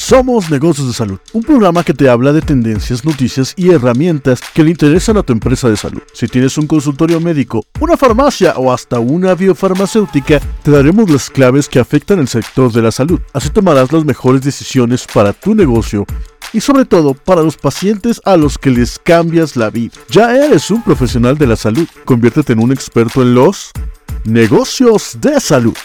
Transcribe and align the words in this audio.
Somos 0.00 0.50
Negocios 0.50 0.88
de 0.88 0.94
Salud, 0.94 1.18
un 1.34 1.42
programa 1.42 1.84
que 1.84 1.92
te 1.92 2.08
habla 2.08 2.32
de 2.32 2.40
tendencias, 2.40 3.04
noticias 3.04 3.52
y 3.54 3.70
herramientas 3.70 4.40
que 4.54 4.64
le 4.64 4.70
interesan 4.70 5.18
a 5.18 5.22
tu 5.22 5.34
empresa 5.34 5.68
de 5.68 5.76
salud. 5.76 6.00
Si 6.14 6.26
tienes 6.26 6.56
un 6.56 6.66
consultorio 6.66 7.20
médico, 7.20 7.64
una 7.80 7.98
farmacia 7.98 8.54
o 8.56 8.72
hasta 8.72 8.98
una 8.98 9.34
biofarmacéutica, 9.34 10.40
te 10.62 10.70
daremos 10.70 11.10
las 11.10 11.28
claves 11.28 11.68
que 11.68 11.78
afectan 11.78 12.18
el 12.18 12.28
sector 12.28 12.72
de 12.72 12.80
la 12.80 12.90
salud. 12.90 13.20
Así 13.34 13.50
tomarás 13.50 13.92
las 13.92 14.06
mejores 14.06 14.40
decisiones 14.40 15.06
para 15.06 15.34
tu 15.34 15.54
negocio 15.54 16.06
y 16.54 16.60
sobre 16.60 16.86
todo 16.86 17.12
para 17.12 17.42
los 17.42 17.58
pacientes 17.58 18.22
a 18.24 18.38
los 18.38 18.56
que 18.56 18.70
les 18.70 18.98
cambias 18.98 19.54
la 19.54 19.68
vida. 19.68 19.92
Ya 20.08 20.34
eres 20.34 20.70
un 20.70 20.82
profesional 20.82 21.36
de 21.36 21.46
la 21.46 21.56
salud, 21.56 21.86
conviértete 22.06 22.54
en 22.54 22.60
un 22.60 22.72
experto 22.72 23.20
en 23.20 23.34
los 23.34 23.70
negocios 24.24 25.18
de 25.20 25.38
salud. 25.40 25.76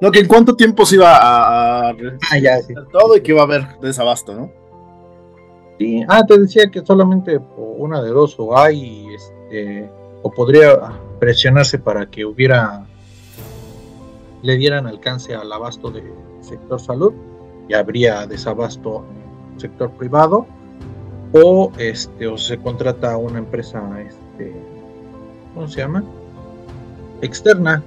No, 0.00 0.10
que 0.10 0.20
en 0.20 0.28
cuánto 0.28 0.54
tiempo 0.54 0.84
se 0.84 0.96
iba 0.96 1.16
a, 1.16 1.88
ah, 1.90 2.38
ya, 2.42 2.60
sí. 2.60 2.74
todo 2.92 3.16
y 3.16 3.22
que 3.22 3.32
iba 3.32 3.40
a 3.40 3.44
haber 3.44 3.78
desabasto, 3.80 4.34
¿no? 4.34 4.50
Sí, 5.78 6.04
ah, 6.08 6.24
te 6.26 6.38
decía 6.38 6.70
que 6.70 6.84
solamente 6.84 7.40
una 7.56 8.02
de 8.02 8.10
dos 8.10 8.34
o 8.38 8.56
hay, 8.58 9.06
este, 9.14 9.88
o 10.22 10.30
podría 10.30 10.76
presionarse 11.18 11.78
para 11.78 12.06
que 12.06 12.24
hubiera, 12.26 12.86
le 14.42 14.56
dieran 14.56 14.86
alcance 14.86 15.34
al 15.34 15.50
abasto 15.50 15.90
del 15.90 16.12
sector 16.40 16.80
salud 16.80 17.14
y 17.68 17.74
habría 17.74 18.26
desabasto 18.26 19.04
en 19.10 19.54
el 19.54 19.60
sector 19.60 19.90
privado, 19.92 20.46
o 21.32 21.72
este, 21.78 22.26
o 22.26 22.36
se 22.36 22.58
contrata 22.58 23.12
a 23.12 23.16
una 23.16 23.38
empresa, 23.38 23.82
este, 24.00 24.54
¿cómo 25.54 25.68
se 25.68 25.80
llama? 25.80 26.04
Externa, 27.22 27.82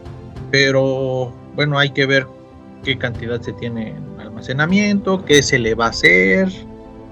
pero 0.52 1.32
bueno, 1.60 1.78
hay 1.78 1.90
que 1.90 2.06
ver 2.06 2.26
qué 2.86 2.98
cantidad 2.98 3.42
se 3.42 3.52
tiene 3.52 3.90
en 3.90 4.22
almacenamiento, 4.22 5.26
qué 5.26 5.44
se 5.44 5.60
le 5.60 5.76
va 5.76 5.88
a 5.88 5.90
hacer 5.90 6.48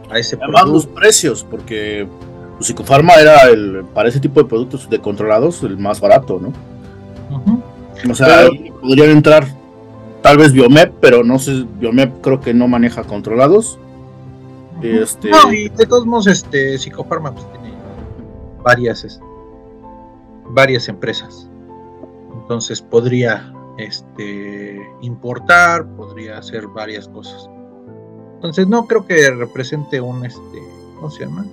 a 0.10 0.20
ese 0.20 0.38
Además, 0.42 0.70
los 0.70 0.88
precios, 0.88 1.44
porque 1.44 2.08
pues, 2.56 2.68
Psicofarma 2.68 3.16
era 3.16 3.50
el, 3.50 3.84
para 3.94 4.08
ese 4.08 4.22
tipo 4.22 4.42
de 4.42 4.48
productos 4.48 4.90
de 4.90 5.02
controlados 5.02 5.64
el 5.64 5.78
más 5.78 6.00
barato, 6.00 6.40
¿no? 6.40 6.54
O 8.10 8.16
sea, 8.16 8.48
podrían 8.82 9.10
entrar 9.10 9.46
tal 10.22 10.38
vez 10.38 10.54
Biomep, 10.54 10.94
pero 11.02 11.26
no 11.26 11.40
sé, 11.40 11.66
Biomep 11.82 12.22
creo 12.22 12.40
que 12.40 12.54
no 12.54 12.70
maneja 12.70 13.04
controlados. 13.04 13.78
Este... 14.82 15.30
No, 15.30 15.52
y 15.52 15.68
de 15.68 15.86
todos 15.86 16.06
modos, 16.06 16.28
este, 16.28 16.78
Psicofarma 16.78 17.34
pues, 17.34 17.46
tiene 17.52 17.76
varias, 18.64 19.04
este, 19.04 19.26
varias 20.52 20.88
empresas. 20.88 21.50
Entonces 22.34 22.82
podría 22.82 23.52
este, 23.78 24.82
importar, 25.02 25.88
podría 25.96 26.38
hacer 26.38 26.68
varias 26.68 27.08
cosas. 27.08 27.50
Entonces 28.36 28.68
no 28.68 28.86
creo 28.86 29.06
que 29.06 29.32
represente 29.32 30.02
un, 30.02 30.26
este, 30.26 30.62
¿cómo 30.96 31.10
se 31.10 31.26
llama? 31.26 31.46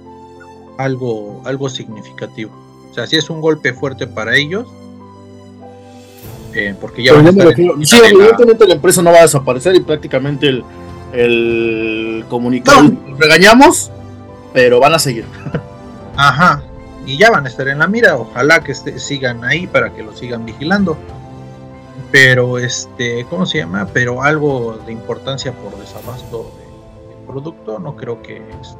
Algo, 0.78 1.42
algo 1.44 1.68
significativo. 1.68 2.52
O 2.90 2.94
sea, 2.94 3.06
si 3.06 3.16
es 3.16 3.30
un 3.30 3.40
golpe 3.40 3.72
fuerte 3.72 4.06
para 4.06 4.36
ellos, 4.36 4.66
eh, 6.54 6.74
porque 6.80 7.02
ya 7.02 7.12
van 7.12 7.26
a 7.26 7.30
estar 7.30 7.54
Sí, 7.54 7.96
evidentemente 8.04 8.66
la... 8.66 8.74
empresa 8.74 9.02
no 9.02 9.10
va 9.10 9.18
a 9.18 9.22
desaparecer 9.22 9.74
y 9.74 9.80
prácticamente 9.80 10.48
el, 10.48 10.64
el 11.12 12.24
comunicado 12.28 12.90
regañamos, 13.18 13.90
pero 14.52 14.78
van 14.78 14.94
a 14.94 14.98
seguir. 14.98 15.24
Ajá, 16.16 16.62
y 17.06 17.18
ya 17.18 17.30
van 17.30 17.46
a 17.46 17.48
estar 17.48 17.66
en 17.68 17.80
la 17.80 17.88
mira. 17.88 18.16
Ojalá 18.16 18.60
que 18.60 18.74
sigan 18.74 19.44
ahí 19.44 19.66
para 19.66 19.92
que 19.92 20.02
lo 20.02 20.14
sigan 20.16 20.46
vigilando 20.46 20.96
pero 22.14 22.58
este, 22.58 23.26
¿cómo 23.28 23.44
se 23.44 23.58
llama? 23.58 23.88
Pero 23.92 24.22
algo 24.22 24.78
de 24.86 24.92
importancia 24.92 25.50
por 25.50 25.76
desabasto 25.76 26.48
de, 26.56 27.26
producto, 27.26 27.80
no 27.80 27.96
creo 27.96 28.22
que 28.22 28.36
este, 28.36 28.78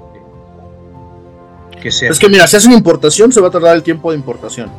que 1.82 1.90
sea. 1.90 2.12
Es 2.12 2.20
que 2.20 2.28
mira, 2.28 2.46
si 2.46 2.54
hacen 2.54 2.70
importación, 2.70 3.32
se 3.32 3.40
va 3.40 3.48
a 3.48 3.50
tardar 3.50 3.74
el 3.74 3.82
tiempo 3.82 4.12
de 4.12 4.18
importación. 4.18 4.70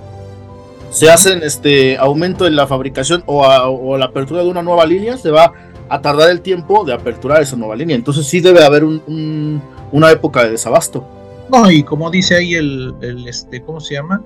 Se 0.89 1.09
hacen 1.11 1.43
este 1.43 1.97
aumento 1.97 2.47
en 2.47 2.55
la 2.55 2.65
fabricación 2.65 3.25
o, 3.25 3.97
la 3.97 4.05
apertura 4.05 4.41
de 4.41 4.49
una 4.49 4.63
nueva 4.63 4.85
línea, 4.85 5.17
se 5.17 5.31
va 5.31 5.51
a 5.89 6.01
tardar 6.01 6.29
el 6.29 6.39
tiempo 6.39 6.85
de 6.85 6.93
aperturar 6.93 7.41
esa 7.41 7.57
nueva 7.57 7.75
línea. 7.75 7.97
Entonces 7.97 8.25
sí 8.25 8.39
debe 8.39 8.63
haber 8.63 8.85
una 8.85 10.11
época 10.11 10.45
de 10.45 10.51
desabasto. 10.51 11.05
No, 11.49 11.69
y 11.69 11.83
como 11.83 12.09
dice 12.09 12.35
ahí 12.37 12.53
el, 12.53 12.95
el 13.01 13.27
este, 13.27 13.61
¿cómo 13.63 13.81
se 13.81 13.95
llama? 13.95 14.23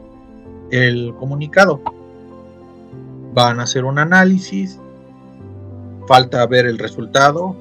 El 0.70 1.16
comunicado 1.18 1.82
van 3.44 3.60
a 3.60 3.64
hacer 3.64 3.86
un 3.86 4.00
análisis, 4.00 4.80
falta 6.08 6.46
ver 6.46 6.66
el 6.66 6.78
resultado, 6.78 7.56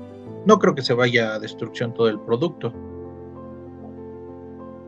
no 0.44 0.58
creo 0.58 0.74
que 0.74 0.82
se 0.82 0.94
vaya 0.94 1.34
a 1.34 1.38
destrucción 1.38 1.94
todo 1.94 2.08
el 2.08 2.18
producto. 2.18 2.72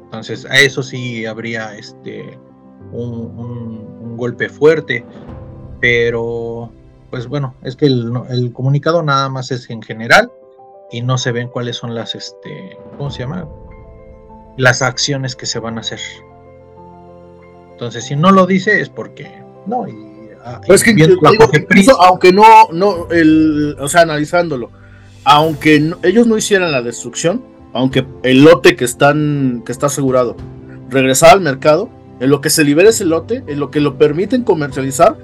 Entonces, 0.05 0.45
a 0.47 0.59
eso 0.59 0.83
sí 0.83 1.27
habría 1.27 1.77
este 1.77 2.39
un, 2.93 4.17
golpe 4.17 4.49
fuerte, 4.51 5.05
pero 5.81 6.71
pues 7.09 7.27
bueno, 7.27 7.55
es 7.63 7.75
que 7.77 7.87
el, 7.87 8.53
comunicado 8.53 9.03
nada 9.03 9.31
más 9.31 9.51
es 9.51 9.71
en 9.71 9.81
general 9.81 10.31
y 10.91 11.01
no 11.01 11.17
se 11.17 11.33
ven 11.33 11.49
cuáles 11.49 11.77
son 11.77 11.95
las 11.95 12.15
este, 12.15 12.77
¿cómo 12.99 13.11
se 13.11 13.21
llama? 13.21 13.49
Las 14.59 14.83
acciones 14.83 15.37
que 15.37 15.47
se 15.47 15.59
van 15.59 15.79
a 15.79 15.81
hacer. 15.81 16.01
Entonces, 17.73 18.05
si 18.05 18.17
no 18.17 18.31
lo 18.31 18.47
dice 18.47 18.81
es 18.81 18.91
porque 18.91 19.31
no, 19.65 19.89
y 19.89 20.10
pues 20.67 20.83
que, 20.83 20.95
aunque 22.01 22.33
no, 22.33 22.45
no, 22.73 23.09
el, 23.11 23.77
o 23.79 23.89
sea, 23.89 24.03
analizándolo, 24.03 24.71
aunque 25.25 25.93
ellos 26.03 26.27
no 26.27 26.37
hicieran 26.37 26.73
la 26.73 26.83
destrucción, 26.83 27.43
aunque 27.73 28.07
el 28.23 28.45
lote 28.45 28.77
que 28.77 28.85
están, 28.85 29.63
que 29.65 29.73
está 29.73 29.87
asegurado, 29.87 30.37
regresar 30.89 31.31
al 31.31 31.41
mercado, 31.41 31.91
en 32.21 32.31
lo 32.31 32.41
que 32.41 32.51
se 32.51 32.65
libere 32.65 32.91
ese 32.91 33.05
lote, 33.05 33.45
en 33.47 33.61
lo 33.61 33.71
que 33.71 33.81
lo 33.81 33.97
permiten 33.97 34.43
comercializar, 34.43 35.17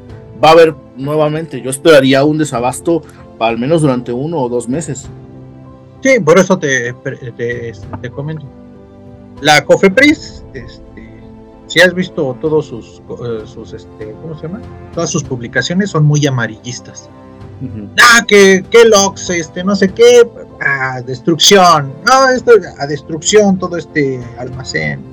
va 0.42 0.50
a 0.50 0.52
haber 0.52 0.74
nuevamente, 0.96 1.60
yo 1.60 1.70
esperaría 1.70 2.24
un 2.24 2.38
desabasto 2.38 3.02
al 3.38 3.58
menos 3.58 3.82
durante 3.82 4.12
uno 4.12 4.38
o 4.38 4.48
dos 4.48 4.68
meses. 4.68 5.06
Sí, 6.02 6.20
por 6.20 6.38
eso 6.38 6.58
te, 6.58 6.94
te, 7.36 7.72
te 8.02 8.10
comento. 8.10 8.46
La 9.40 9.64
COFEPRIS, 9.64 10.44
este, 10.54 10.85
si 11.76 11.82
has 11.82 11.92
visto 11.92 12.34
todos 12.40 12.68
sus, 12.68 13.02
eh, 13.22 13.42
sus 13.44 13.74
este, 13.74 14.12
¿cómo 14.22 14.34
se 14.34 14.46
llama? 14.46 14.62
Todas 14.94 15.10
sus 15.10 15.22
publicaciones 15.22 15.90
son 15.90 16.06
muy 16.06 16.26
amarillistas. 16.26 17.10
Ah, 18.00 18.24
que, 18.26 18.64
que 18.70 18.86
locks, 18.86 19.28
este, 19.28 19.62
no 19.62 19.76
sé 19.76 19.92
qué, 19.92 20.26
a 20.58 21.02
destrucción, 21.02 21.92
no, 22.06 22.30
esto, 22.30 22.52
a 22.78 22.86
destrucción, 22.86 23.58
todo 23.58 23.76
este 23.76 24.24
almacén. 24.38 25.04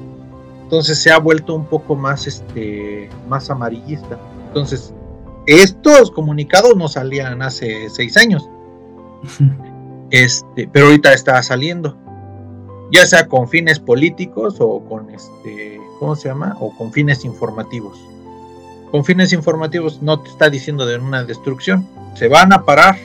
Entonces 0.61 0.99
se 0.99 1.11
ha 1.11 1.19
vuelto 1.19 1.53
un 1.53 1.65
poco 1.65 1.97
más, 1.97 2.27
este, 2.27 3.09
más 3.27 3.49
amarillista. 3.49 4.17
Entonces, 4.47 4.93
estos 5.47 6.11
comunicados 6.11 6.77
no 6.77 6.87
salían 6.87 7.41
hace 7.41 7.89
seis 7.89 8.15
años. 8.15 8.49
este, 10.11 10.69
pero 10.71 10.85
ahorita 10.85 11.11
está 11.11 11.43
saliendo. 11.43 11.97
Ya 12.93 13.05
sea 13.05 13.27
con 13.27 13.49
fines 13.49 13.79
políticos 13.79 14.55
o 14.59 14.81
con 14.85 15.09
este 15.09 15.72
¿cómo 16.03 16.17
se 16.17 16.27
llama? 16.27 16.57
O 16.59 16.75
con 16.75 16.91
fines 16.91 17.23
informativos. 17.23 17.97
Con 18.91 19.05
fines 19.05 19.31
informativos 19.31 20.01
no 20.01 20.19
te 20.19 20.29
está 20.29 20.49
diciendo 20.49 20.85
de 20.85 20.97
una 20.97 21.23
destrucción. 21.23 21.87
Se 22.15 22.27
van 22.27 22.51
a 22.51 22.65
parar. 22.65 22.97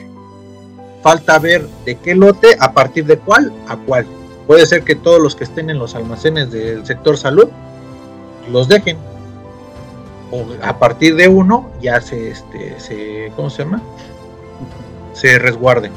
Falta 1.01 1.39
ver 1.39 1.65
de 1.85 1.95
qué 1.95 2.13
lote, 2.13 2.57
a 2.59 2.73
partir 2.73 3.05
de 3.05 3.17
cuál, 3.17 3.53
a 3.69 3.77
cuál. 3.77 4.05
Puede 4.47 4.65
ser 4.65 4.83
que 4.83 4.95
todos 4.95 5.21
los 5.21 5.33
que 5.33 5.45
estén 5.45 5.69
en 5.69 5.79
los 5.79 5.95
almacenes 5.95 6.51
del 6.51 6.85
sector 6.85 7.15
salud 7.15 7.47
los 8.51 8.67
dejen. 8.67 8.97
O 10.31 10.45
a 10.61 10.77
partir 10.77 11.15
de 11.15 11.29
uno 11.29 11.69
ya 11.81 12.01
se, 12.01 12.31
este, 12.31 12.77
se 12.81 13.31
¿cómo 13.37 13.49
se 13.49 13.63
llama? 13.63 13.81
Se 15.13 15.39
resguarden. 15.39 15.93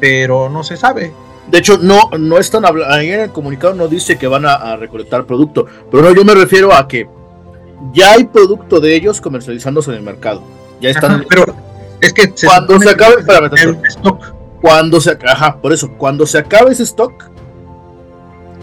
Pero 0.00 0.48
no 0.48 0.64
se 0.64 0.76
sabe 0.76 1.12
de 1.50 1.58
hecho, 1.58 1.78
no, 1.78 2.10
no 2.18 2.38
están 2.38 2.64
hablando, 2.64 2.92
ahí 2.92 3.10
en 3.10 3.20
el 3.20 3.30
comunicado 3.30 3.74
no 3.74 3.86
dice 3.86 4.18
que 4.18 4.26
van 4.26 4.44
a, 4.46 4.76
recolectar 4.76 5.26
producto, 5.26 5.66
pero 5.90 6.02
no, 6.02 6.14
yo 6.14 6.24
me 6.24 6.34
refiero 6.34 6.74
a 6.74 6.88
que 6.88 7.08
ya 7.92 8.12
hay 8.12 8.24
producto 8.24 8.80
de 8.80 8.94
ellos 8.96 9.20
comercializándose 9.20 9.90
en 9.90 9.98
el 9.98 10.02
mercado. 10.02 10.42
Ya 10.80 10.90
están. 10.90 11.24
pero 11.28 11.54
es 12.00 12.12
que 12.12 12.32
cuando 12.44 12.80
se 12.80 12.90
acabe, 12.90 13.16
el 13.62 13.78
stock. 13.86 14.34
Cuando 14.60 15.00
se 15.00 15.16
ajá, 15.26 15.58
por 15.60 15.72
eso, 15.72 15.92
cuando 15.96 16.26
se 16.26 16.38
acabe 16.38 16.72
ese 16.72 16.82
stock, 16.82 17.12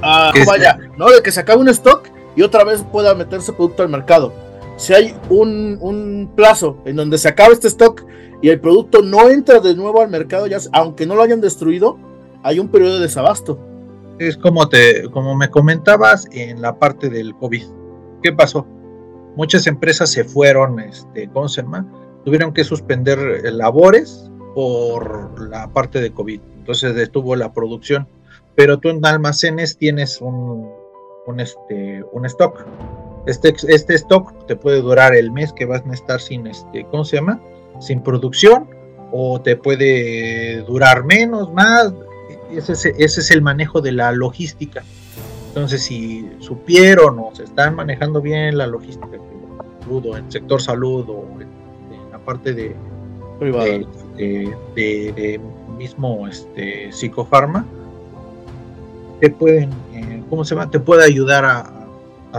ah, 0.02 0.34
vaya, 0.46 0.78
¿no? 0.98 1.10
De 1.10 1.22
que 1.22 1.32
se 1.32 1.40
acabe 1.40 1.62
un 1.62 1.70
stock 1.70 2.10
y 2.36 2.42
otra 2.42 2.64
vez 2.64 2.84
pueda 2.92 3.16
meterse 3.16 3.54
producto 3.54 3.84
al 3.84 3.90
mercado. 3.90 4.34
Si 4.76 4.94
hay 4.94 5.16
un, 5.30 5.78
un 5.80 6.32
plazo 6.36 6.78
en 6.84 6.96
donde 6.96 7.18
se 7.18 7.30
acabe 7.30 7.54
este 7.54 7.68
stock 7.68 8.04
y 8.42 8.50
el 8.50 8.60
producto 8.60 9.02
no 9.02 9.30
entra 9.30 9.60
de 9.60 9.76
nuevo 9.76 10.02
al 10.02 10.10
mercado, 10.10 10.48
ya, 10.48 10.58
aunque 10.74 11.06
no 11.06 11.16
lo 11.16 11.22
hayan 11.22 11.40
destruido, 11.40 11.98
hay 12.44 12.60
un 12.60 12.68
periodo 12.68 12.95
de 12.95 13.01
desabasto. 13.01 13.60
Es 14.19 14.38
como 14.38 14.69
te, 14.69 15.10
como 15.10 15.36
me 15.36 15.50
comentabas 15.50 16.28
en 16.31 16.62
la 16.62 16.78
parte 16.78 17.10
del 17.10 17.36
COVID. 17.36 17.63
¿Qué 18.22 18.31
pasó? 18.31 18.68
Muchas 19.36 19.66
empresas 19.66 20.12
se 20.12 20.24
fueron, 20.24 20.80
este, 20.80 21.30
¿cómo 21.30 21.48
se 21.48 21.63
llama? 21.63 21.88
Tuvieron 22.24 22.54
que 22.54 22.63
suspender 22.63 23.18
labores 23.54 24.30
por 24.54 25.50
la 25.50 25.68
parte 25.69 26.00
de 26.00 26.12
COVID. 26.12 26.40
Entonces 26.60 26.95
detuvo 26.95 27.36
la 27.36 27.54
producción. 27.54 28.07
Pero 28.56 28.78
tú 28.78 28.89
en 28.89 29.04
almacenes 29.04 29.78
tienes 29.78 30.22
un, 30.22 30.69
un, 31.25 31.39
este, 31.39 32.04
un 32.12 32.25
stock. 32.28 32.66
Este, 33.25 33.56
este 33.68 33.96
stock 33.96 34.46
te 34.46 34.56
puede 34.56 34.81
durar 34.81 35.16
el 35.16 35.31
mes 35.31 35.51
que 35.54 35.66
vas 35.66 35.81
a 35.89 35.94
estar 35.94 36.22
sin, 36.22 36.46
este, 36.46 36.86
¿cómo 36.92 37.04
se 37.04 37.18
llama? 37.18 37.42
Sin 37.80 38.01
producción. 38.01 38.69
O 39.12 39.42
te 39.42 39.56
puede 39.56 40.62
durar 40.63 41.04
menos, 41.04 41.51
más. 41.51 41.94
Ese 42.56 42.74
es, 42.74 42.86
ese 42.86 43.22
es 43.22 43.32
el 43.32 43.42
manejo 43.42 43.82
de 43.82 43.92
la 43.92 44.12
logística. 44.12 44.84
Entonces, 45.50 45.84
si 45.84 46.30
supieron 46.40 47.20
o 47.20 47.32
se 47.36 47.44
están 47.44 47.76
manejando 47.76 48.22
bien 48.22 48.58
la 48.58 48.68
logística, 48.68 49.18
en 49.88 50.26
el 50.26 50.32
sector 50.32 50.62
salud 50.62 51.06
o 51.10 51.26
en, 51.40 51.48
la 52.12 52.18
parte 52.20 52.54
de, 52.54 52.76
de, 54.76 55.42
mismo 55.78 56.28
este, 56.28 56.92
psicofarma, 56.92 57.66
te 59.20 59.30
pueden, 59.30 59.70
eh, 59.94 60.24
¿cómo 60.30 60.44
se 60.46 60.56
llama? 60.56 60.70
Te 60.70 60.80
puede 60.80 61.04
ayudar 61.06 61.46
a, 61.46 61.80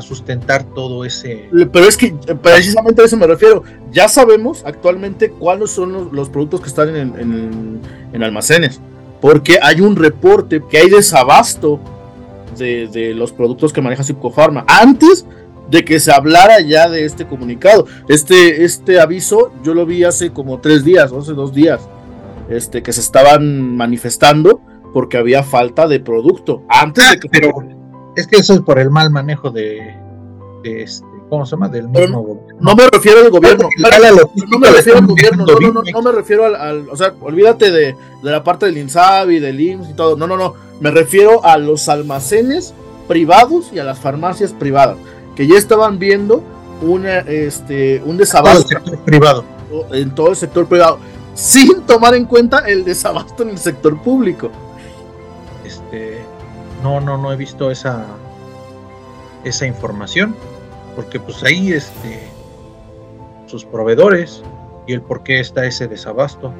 sustentar 0.00 0.64
todo 0.74 1.04
ese. 1.04 1.48
Pero 1.72 1.86
es 1.86 1.96
que 1.96 2.12
precisamente 2.42 3.00
a 3.00 3.04
eso 3.04 3.16
me 3.16 3.28
refiero. 3.28 3.62
Ya 3.92 4.08
sabemos 4.08 4.64
actualmente 4.66 5.30
cuáles 5.30 5.70
son 5.70 6.10
los, 6.10 6.28
productos 6.30 6.62
que 6.62 6.66
están 6.66 6.96
en, 6.96 7.80
en, 8.12 8.22
almacenes. 8.24 8.80
Porque 9.24 9.58
hay 9.62 9.80
un 9.80 9.96
reporte 9.96 10.62
que 10.68 10.76
hay 10.76 10.90
desabasto 10.90 11.80
de, 12.58 12.88
de 12.88 13.14
los 13.14 13.32
productos 13.32 13.72
que 13.72 13.80
maneja 13.80 14.02
Psicofarma. 14.02 14.66
Antes 14.68 15.24
de 15.70 15.82
que 15.82 15.98
se 15.98 16.12
hablara 16.12 16.60
ya 16.60 16.90
de 16.90 17.06
este 17.06 17.26
comunicado. 17.26 17.86
Este, 18.06 18.64
este 18.64 19.00
aviso 19.00 19.50
yo 19.62 19.72
lo 19.72 19.86
vi 19.86 20.04
hace 20.04 20.30
como 20.30 20.60
tres 20.60 20.84
días, 20.84 21.10
hace 21.10 21.32
dos 21.32 21.54
días, 21.54 21.88
este, 22.50 22.82
que 22.82 22.92
se 22.92 23.00
estaban 23.00 23.74
manifestando 23.74 24.60
porque 24.92 25.16
había 25.16 25.42
falta 25.42 25.88
de 25.88 26.00
producto. 26.00 26.62
Antes 26.68 27.10
de 27.10 27.20
que... 27.20 27.28
Pero 27.30 27.50
es 28.16 28.26
que 28.26 28.36
eso 28.36 28.52
es 28.52 28.60
por 28.60 28.78
el 28.78 28.90
mal 28.90 29.10
manejo 29.10 29.50
de, 29.50 29.96
este, 30.64 31.06
¿cómo 31.28 31.46
se 31.46 31.52
llama? 31.52 31.68
Del 31.68 31.88
mismo 31.88 32.46
No 32.60 32.74
me 32.74 32.86
refiero 32.88 33.20
al 33.20 33.30
gobierno. 33.30 33.68
No, 33.78 34.58
me 34.58 34.70
refiero 34.70 34.98
al 34.98 35.06
gobierno. 35.06 35.44
No, 35.46 35.72
no, 35.72 35.82
no, 35.82 36.02
me 36.02 36.12
refiero 36.12 36.44
al, 36.44 36.88
O 36.90 36.96
sea, 36.96 37.14
olvídate 37.20 37.70
de, 37.70 37.96
de 38.22 38.30
la 38.30 38.42
parte 38.42 38.66
del 38.66 38.78
INSABI, 38.78 39.40
del 39.40 39.60
IMSS 39.60 39.90
y 39.90 39.94
todo. 39.94 40.16
No, 40.16 40.26
no, 40.26 40.36
no. 40.36 40.54
Me 40.80 40.90
refiero 40.90 41.44
a 41.44 41.56
los 41.58 41.88
almacenes 41.88 42.74
privados 43.08 43.70
y 43.72 43.78
a 43.78 43.84
las 43.84 43.98
farmacias 43.98 44.52
privadas 44.52 44.96
que 45.34 45.46
ya 45.46 45.56
estaban 45.56 45.98
viendo 45.98 46.42
una, 46.80 47.18
este, 47.20 48.02
un 48.04 48.16
desabasto 48.16 48.72
en 48.72 48.78
el 48.78 48.84
sector 48.84 48.98
privado. 49.04 49.44
En 49.92 50.14
todo 50.14 50.30
el 50.30 50.36
sector 50.36 50.66
privado, 50.66 50.98
sin 51.34 51.82
tomar 51.82 52.14
en 52.14 52.26
cuenta 52.26 52.60
el 52.60 52.84
desabasto 52.84 53.42
en 53.42 53.50
el 53.50 53.58
sector 53.58 54.00
público. 54.00 54.50
Este, 55.64 56.20
no, 56.82 57.00
no, 57.00 57.18
no 57.18 57.32
he 57.32 57.36
visto 57.36 57.70
esa, 57.70 58.04
esa 59.44 59.66
información, 59.66 60.36
porque 60.94 61.20
pues 61.20 61.42
ahí 61.42 61.72
este, 61.72 62.20
sus 63.46 63.64
proveedores 63.64 64.42
y 64.86 64.92
el 64.92 65.02
por 65.02 65.22
qué 65.22 65.40
está 65.40 65.64
ese 65.64 65.88
desabasto. 65.88 66.52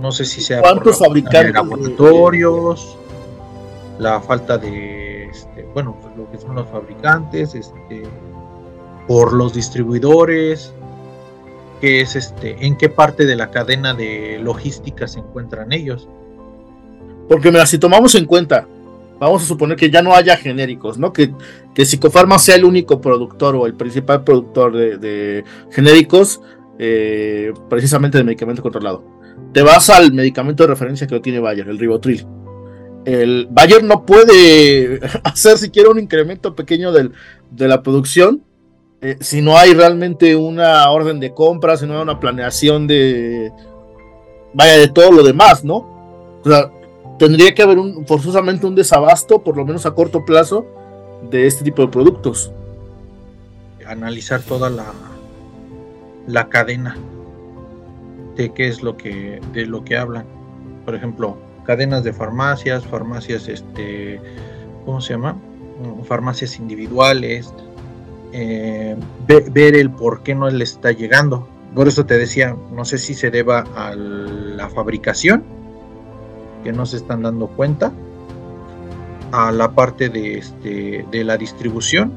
No 0.00 0.10
sé 0.10 0.24
si 0.24 0.40
sea 0.40 0.60
¿Cuántos 0.60 0.98
fabricantes 0.98 1.54
laboratorios, 1.54 2.98
la 3.98 4.20
falta 4.20 4.58
de, 4.58 5.26
este, 5.26 5.62
bueno, 5.74 5.96
lo 6.16 6.30
que 6.30 6.38
son 6.38 6.56
los 6.56 6.68
fabricantes, 6.68 7.54
este, 7.54 8.02
por 9.06 9.32
los 9.32 9.54
distribuidores, 9.54 10.72
que 11.80 12.00
es 12.00 12.16
este, 12.16 12.64
en 12.64 12.76
qué 12.76 12.88
parte 12.88 13.26
de 13.26 13.36
la 13.36 13.50
cadena 13.50 13.94
de 13.94 14.40
logística 14.42 15.06
se 15.06 15.20
encuentran 15.20 15.72
ellos. 15.72 16.08
Porque 17.28 17.50
mira, 17.50 17.66
si 17.66 17.78
tomamos 17.78 18.14
en 18.14 18.26
cuenta, 18.26 18.66
vamos 19.26 19.42
a 19.42 19.46
suponer 19.46 19.76
que 19.76 19.90
ya 19.90 20.02
no 20.02 20.14
haya 20.14 20.36
genéricos, 20.36 20.98
¿no? 20.98 21.12
Que, 21.12 21.32
que 21.74 21.84
Psicofarma 21.84 22.38
sea 22.38 22.56
el 22.56 22.64
único 22.64 23.00
productor 23.00 23.56
o 23.56 23.66
el 23.66 23.74
principal 23.74 24.24
productor 24.24 24.76
de, 24.76 25.44
genéricos, 25.70 26.40
eh, 26.78 27.52
precisamente 27.68 28.18
de 28.18 28.24
medicamento 28.24 28.62
controlado. 28.62 29.04
Te 29.52 29.62
vas 29.62 29.90
al 29.90 30.12
medicamento 30.12 30.64
de 30.64 30.68
referencia 30.68 31.06
que 31.06 31.14
lo 31.14 31.20
tiene 31.20 31.40
Bayer, 31.40 31.68
el 31.68 31.78
Ribotril 31.78 32.26
el 33.04 33.48
Bayern 33.50 33.88
no 33.88 34.06
puede 34.06 35.00
hacer 35.24 35.58
siquiera 35.58 35.90
un 35.90 35.98
incremento 35.98 36.54
pequeño 36.54 36.92
de 36.92 37.10
la 37.68 37.82
producción 37.82 38.44
eh, 39.04 39.16
si 39.20 39.42
no 39.42 39.58
hay 39.58 39.74
realmente 39.74 40.36
una 40.36 40.88
orden 40.88 41.18
de 41.18 41.34
compra, 41.34 41.76
si 41.76 41.86
no 41.86 41.96
hay 41.96 42.02
una 42.02 42.20
planeación 42.20 42.86
de 42.86 43.50
vaya 44.54 44.78
de 44.78 44.86
todo 44.86 45.10
lo 45.10 45.24
demás, 45.24 45.64
¿no? 45.64 45.74
O 45.74 46.42
sea, 46.44 46.70
tendría 47.18 47.54
que 47.54 47.62
haber 47.62 47.78
un, 47.78 48.06
forzosamente 48.06 48.66
un 48.66 48.74
desabasto, 48.74 49.42
por 49.42 49.56
lo 49.56 49.64
menos 49.64 49.86
a 49.86 49.92
corto 49.92 50.24
plazo, 50.24 50.66
de 51.30 51.46
este 51.46 51.64
tipo 51.64 51.82
de 51.82 51.88
productos. 51.88 52.52
Analizar 53.86 54.40
toda 54.42 54.70
la, 54.70 54.92
la 56.26 56.48
cadena 56.48 56.96
de 58.36 58.52
qué 58.52 58.68
es 58.68 58.82
lo 58.82 58.96
que, 58.96 59.40
de 59.52 59.66
lo 59.66 59.84
que 59.84 59.96
hablan. 59.96 60.24
Por 60.84 60.94
ejemplo, 60.94 61.36
cadenas 61.64 62.04
de 62.04 62.12
farmacias, 62.12 62.84
farmacias, 62.86 63.48
este, 63.48 64.20
¿cómo 64.84 65.00
se 65.00 65.14
llama? 65.14 65.34
Mm, 65.34 66.02
farmacias 66.04 66.58
individuales, 66.58 67.52
eh, 68.32 68.96
ver 69.26 69.76
el 69.76 69.90
por 69.90 70.22
qué 70.22 70.34
no 70.34 70.48
le 70.48 70.64
está 70.64 70.92
llegando. 70.92 71.48
Por 71.74 71.88
eso 71.88 72.04
te 72.04 72.18
decía, 72.18 72.56
no 72.72 72.84
sé 72.84 72.98
si 72.98 73.14
se 73.14 73.30
deba 73.30 73.64
a 73.76 73.94
la 73.94 74.68
fabricación, 74.68 75.42
que 76.62 76.72
no 76.72 76.86
se 76.86 76.96
están 76.96 77.22
dando 77.22 77.48
cuenta, 77.48 77.92
a 79.32 79.50
la 79.50 79.72
parte 79.72 80.08
de, 80.08 80.38
este, 80.38 81.06
de 81.10 81.24
la 81.24 81.36
distribución, 81.36 82.12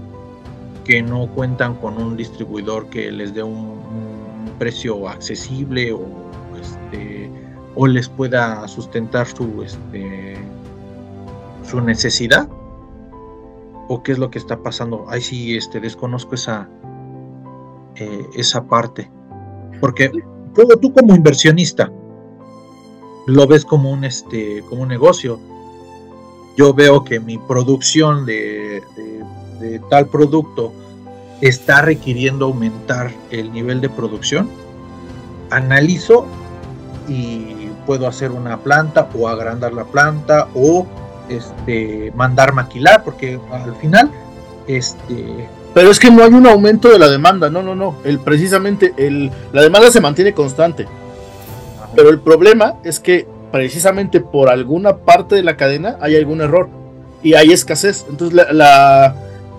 que 0.84 1.02
no 1.02 1.28
cuentan 1.28 1.76
con 1.76 1.98
un 1.98 2.18
distribuidor 2.18 2.88
que 2.88 3.12
les 3.12 3.34
dé 3.34 3.42
un, 3.42 3.56
un 3.56 4.52
precio 4.60 5.08
accesible 5.08 5.94
o 5.94 6.26
este, 6.60 7.30
o 7.76 7.88
les 7.88 8.10
pueda 8.10 8.68
sustentar 8.68 9.28
su, 9.28 9.62
este, 9.64 10.38
su 11.64 11.82
necesidad 11.82 12.48
o 13.88 14.02
qué 14.02 14.14
es 14.14 14.18
lo 14.18 14.32
que 14.32 14.40
está 14.40 14.58
pasando. 14.64 15.06
Ahí 15.10 15.22
sí 15.22 15.56
este, 15.58 15.80
desconozco 15.80 16.36
esa, 16.36 16.70
eh, 17.96 18.26
esa 18.36 18.64
parte. 18.66 19.12
Porque 19.82 20.10
tú 20.82 20.94
como 20.94 21.16
inversionista 21.16 21.92
lo 23.26 23.48
ves 23.48 23.66
como 23.66 23.92
un, 23.92 24.04
este, 24.04 24.64
como 24.70 24.84
un 24.84 24.90
negocio. 24.90 25.40
Yo 26.58 26.74
veo 26.74 27.04
que 27.04 27.20
mi 27.20 27.38
producción 27.38 28.26
de, 28.26 28.82
de 29.60 29.80
tal 29.90 30.08
producto 30.08 30.74
está 31.42 31.82
requiriendo 31.82 32.46
aumentar 32.46 33.12
el 33.32 33.52
nivel 33.52 33.82
de 33.82 33.90
producción. 33.90 34.50
Analizo 35.50 36.26
y 37.08 37.70
puedo 37.86 38.08
hacer 38.08 38.32
una 38.32 38.58
planta 38.58 39.10
o 39.18 39.28
agrandar 39.28 39.74
la 39.74 39.86
planta 39.86 40.48
o 40.56 40.86
este, 41.30 42.12
mandar 42.16 42.54
maquilar, 42.54 43.04
porque 43.04 43.40
al 43.52 43.76
final, 43.76 44.12
este... 44.68 45.48
Pero 45.74 45.92
es 45.92 46.00
que 46.00 46.10
no 46.10 46.24
hay 46.24 46.34
un 46.34 46.48
aumento 46.48 46.90
de 46.90 46.98
la 46.98 47.10
demanda, 47.10 47.50
no, 47.50 47.62
no, 47.62 47.76
no. 47.76 47.98
El, 48.06 48.20
precisamente 48.20 48.94
el, 48.98 49.30
la 49.52 49.62
demanda 49.62 49.92
se 49.92 50.00
mantiene 50.00 50.34
constante. 50.34 50.88
Pero 51.96 52.10
el 52.10 52.20
problema 52.20 52.76
es 52.84 53.00
que 53.00 53.28
precisamente 53.52 54.20
por 54.20 54.50
alguna 54.50 54.98
parte 54.98 55.36
de 55.36 55.44
la 55.44 55.56
cadena 55.56 55.98
hay 56.02 56.16
algún 56.16 56.42
error 56.42 56.70
y 57.24 57.36
hay 57.36 57.52
escasez. 57.52 58.06
Entonces 58.10 58.36
la, 58.36 58.52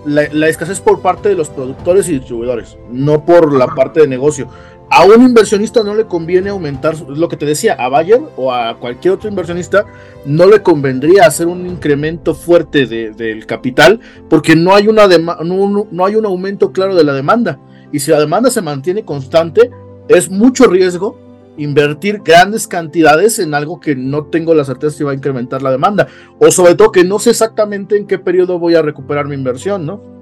la, 0.05 0.29
la 0.33 0.49
escasez 0.49 0.81
por 0.81 1.01
parte 1.01 1.29
de 1.29 1.35
los 1.35 1.49
productores 1.49 2.09
y 2.09 2.13
distribuidores, 2.13 2.77
no 2.91 3.25
por 3.25 3.53
la 3.53 3.69
parte 3.69 4.01
de 4.01 4.09
negocio 4.09 4.49
a 4.89 5.05
un 5.05 5.23
inversionista 5.23 5.83
no 5.83 5.95
le 5.95 6.07
conviene 6.07 6.51
aumentar, 6.51 6.97
lo 7.01 7.29
que 7.29 7.37
te 7.37 7.47
decía, 7.47 7.75
a 7.75 7.89
Bayer 7.89 8.21
o 8.37 8.53
a 8.53 8.79
cualquier 8.79 9.15
otro 9.15 9.29
inversionista 9.29 9.85
no 10.25 10.47
le 10.47 10.63
convendría 10.63 11.27
hacer 11.27 11.49
un 11.49 11.67
incremento 11.67 12.35
fuerte 12.35 12.87
del 12.87 13.47
capital 13.47 14.01
porque 14.29 14.55
no 14.55 14.75
hay, 14.75 14.87
una 14.87 15.07
no, 15.09 15.89
no 15.91 16.05
hay 16.05 16.15
un 16.15 16.27
aumento 16.27 16.73
claro 16.73 16.95
de 16.95 17.05
la 17.05 17.13
demanda. 17.13 17.59
Y 17.93 18.01
si 18.01 18.11
la 18.11 18.21
demanda 18.21 18.51
se 18.51 18.63
mantiene 18.63 19.05
constante, 19.05 19.71
es 20.09 20.31
mucho 20.31 20.67
riesgo 20.67 21.19
invertir 21.57 22.23
grandes 22.25 22.67
cantidades 22.67 23.39
en 23.39 23.55
algo 23.55 23.81
que 23.81 23.97
no 23.97 24.27
tengo 24.27 24.55
la 24.55 24.65
certeza 24.65 24.97
si 24.97 25.05
va 25.05 25.13
a 25.13 25.15
incrementar 25.15 25.63
la 25.63 25.71
demanda. 25.71 26.07
O 26.39 26.51
sobre 26.51 26.75
todo 26.75 26.93
que 26.93 27.05
no 27.05 27.19
sé 27.19 27.31
exactamente 27.31 27.97
en 27.97 28.07
qué 28.07 28.19
periodo 28.19 28.59
voy 28.59 28.75
a 28.75 28.83
recuperar 28.83 29.27
mi 29.27 29.35
inversión, 29.35 29.87
¿no? 29.87 30.17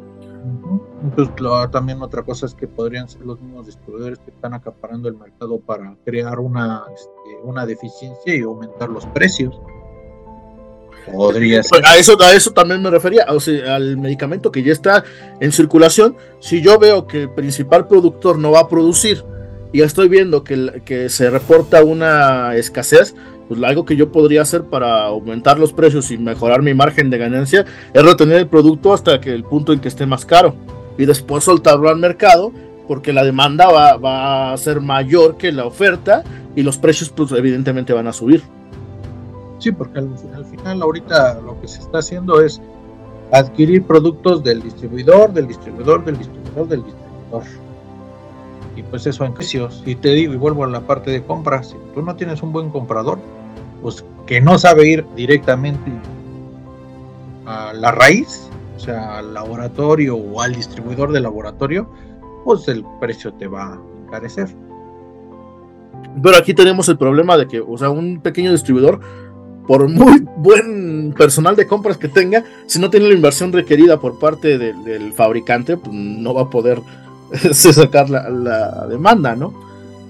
también 1.70 2.00
otra 2.02 2.22
cosa 2.22 2.46
es 2.46 2.54
que 2.54 2.66
podrían 2.66 3.08
ser 3.08 3.22
los 3.22 3.40
mismos 3.40 3.66
distribuidores 3.66 4.18
que 4.20 4.30
están 4.30 4.54
acaparando 4.54 5.08
el 5.08 5.16
mercado 5.16 5.60
para 5.60 5.96
crear 6.04 6.38
una, 6.38 6.82
este, 6.94 7.42
una 7.42 7.66
deficiencia 7.66 8.34
y 8.34 8.40
aumentar 8.40 8.88
los 8.88 9.04
precios. 9.06 9.54
Podría 11.12 11.58
pues, 11.58 11.68
ser. 11.68 11.86
A 11.86 11.98
eso, 11.98 12.16
a 12.22 12.32
eso 12.32 12.52
también 12.52 12.82
me 12.82 12.90
refería, 12.90 13.26
o 13.28 13.38
sea, 13.38 13.76
al 13.76 13.98
medicamento 13.98 14.50
que 14.50 14.62
ya 14.62 14.72
está 14.72 15.04
en 15.40 15.52
circulación. 15.52 16.16
Si 16.40 16.62
yo 16.62 16.78
veo 16.78 17.06
que 17.06 17.22
el 17.22 17.30
principal 17.30 17.86
productor 17.86 18.38
no 18.38 18.52
va 18.52 18.60
a 18.60 18.68
producir 18.68 19.24
y 19.74 19.78
ya 19.78 19.86
estoy 19.86 20.08
viendo 20.08 20.44
que, 20.44 20.82
que 20.84 21.08
se 21.08 21.28
reporta 21.30 21.82
una 21.82 22.54
escasez, 22.54 23.16
pues 23.48 23.60
algo 23.64 23.84
que 23.84 23.96
yo 23.96 24.12
podría 24.12 24.42
hacer 24.42 24.62
para 24.62 25.06
aumentar 25.06 25.58
los 25.58 25.72
precios 25.72 26.12
y 26.12 26.16
mejorar 26.16 26.62
mi 26.62 26.74
margen 26.74 27.10
de 27.10 27.18
ganancia 27.18 27.64
es 27.92 28.04
retener 28.04 28.38
el 28.38 28.46
producto 28.46 28.94
hasta 28.94 29.20
que 29.20 29.34
el 29.34 29.42
punto 29.42 29.72
en 29.72 29.80
que 29.80 29.88
esté 29.88 30.06
más 30.06 30.24
caro 30.24 30.54
y 30.96 31.06
después 31.06 31.42
soltarlo 31.42 31.88
al 31.88 31.96
mercado 31.96 32.52
porque 32.86 33.12
la 33.12 33.24
demanda 33.24 33.66
va, 33.66 33.96
va 33.96 34.52
a 34.52 34.56
ser 34.58 34.80
mayor 34.80 35.38
que 35.38 35.50
la 35.50 35.66
oferta 35.66 36.22
y 36.54 36.62
los 36.62 36.78
precios 36.78 37.10
pues 37.10 37.32
evidentemente 37.32 37.92
van 37.92 38.06
a 38.06 38.12
subir. 38.12 38.44
Sí, 39.58 39.72
porque 39.72 39.98
al, 39.98 40.10
al 40.36 40.44
final 40.44 40.82
ahorita 40.82 41.40
lo 41.40 41.60
que 41.60 41.66
se 41.66 41.80
está 41.80 41.98
haciendo 41.98 42.40
es 42.40 42.62
adquirir 43.32 43.82
productos 43.82 44.44
del 44.44 44.62
distribuidor, 44.62 45.32
del 45.32 45.48
distribuidor, 45.48 46.04
del 46.04 46.16
distribuidor, 46.16 46.68
del 46.68 46.84
distribuidor. 46.84 47.63
Pues 48.94 49.08
eso 49.08 49.24
en 49.24 49.34
precios. 49.34 49.82
Y 49.84 49.96
te 49.96 50.10
digo, 50.10 50.34
y 50.34 50.36
vuelvo 50.36 50.62
a 50.62 50.68
la 50.68 50.82
parte 50.82 51.10
de 51.10 51.20
compras, 51.20 51.70
si 51.70 51.76
tú 51.94 52.02
no 52.02 52.14
tienes 52.14 52.44
un 52.44 52.52
buen 52.52 52.70
comprador, 52.70 53.18
pues 53.82 54.04
que 54.24 54.40
no 54.40 54.56
sabe 54.56 54.88
ir 54.88 55.04
directamente 55.16 55.90
a 57.44 57.72
la 57.72 57.90
raíz, 57.90 58.48
o 58.76 58.78
sea, 58.78 59.18
al 59.18 59.34
laboratorio 59.34 60.14
o 60.14 60.40
al 60.40 60.54
distribuidor 60.54 61.10
del 61.10 61.24
laboratorio, 61.24 61.90
pues 62.44 62.68
el 62.68 62.84
precio 63.00 63.34
te 63.34 63.48
va 63.48 63.72
a 63.72 63.80
encarecer. 64.06 64.54
Pero 66.22 66.36
aquí 66.36 66.54
tenemos 66.54 66.88
el 66.88 66.96
problema 66.96 67.36
de 67.36 67.48
que, 67.48 67.58
o 67.58 67.76
sea, 67.76 67.90
un 67.90 68.20
pequeño 68.20 68.52
distribuidor, 68.52 69.00
por 69.66 69.88
muy 69.88 70.24
buen 70.36 71.12
personal 71.18 71.56
de 71.56 71.66
compras 71.66 71.98
que 71.98 72.06
tenga, 72.06 72.44
si 72.66 72.78
no 72.78 72.90
tiene 72.90 73.08
la 73.08 73.14
inversión 73.14 73.52
requerida 73.52 73.98
por 73.98 74.20
parte 74.20 74.56
de, 74.56 74.72
del 74.72 75.12
fabricante, 75.12 75.76
pues 75.76 75.92
no 75.92 76.32
va 76.32 76.42
a 76.42 76.50
poder 76.50 76.80
sacar 77.52 78.10
la, 78.10 78.28
la 78.28 78.86
demanda, 78.88 79.34
¿no? 79.36 79.48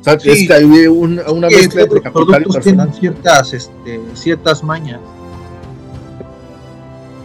O 0.00 0.04
sea, 0.04 0.20
sí, 0.20 0.30
es 0.30 0.48
que 0.48 0.54
hay 0.54 0.64
un, 0.64 1.18
una 1.26 1.48
mezcla 1.48 1.82
entre 1.82 2.02
capital 2.02 2.44
y 2.46 2.52
personal. 2.52 2.92
Ciertas, 2.92 3.54
este, 3.54 4.00
ciertas 4.12 4.62
mañas. 4.62 5.00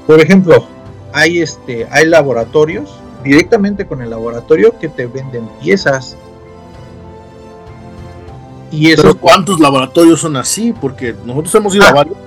Por 0.08 0.22
ejemplo, 0.22 0.66
hay, 1.12 1.40
este, 1.40 1.88
hay 1.92 2.06
laboratorios, 2.06 2.90
directamente 3.24 3.86
con 3.86 4.02
el 4.02 4.10
laboratorio, 4.10 4.80
que 4.80 4.88
te 4.88 5.08
venden 5.08 5.50
piezas 5.62 6.16
y 8.72 8.92
esos, 8.92 9.04
Pero 9.04 9.18
¿cuántos 9.20 9.60
laboratorios 9.60 10.22
son 10.22 10.38
así? 10.38 10.74
Porque 10.80 11.16
nosotros 11.26 11.54
hemos 11.56 11.76
ido 11.76 11.84
ah, 11.86 11.90
a 11.90 11.94
varios. 11.94 12.18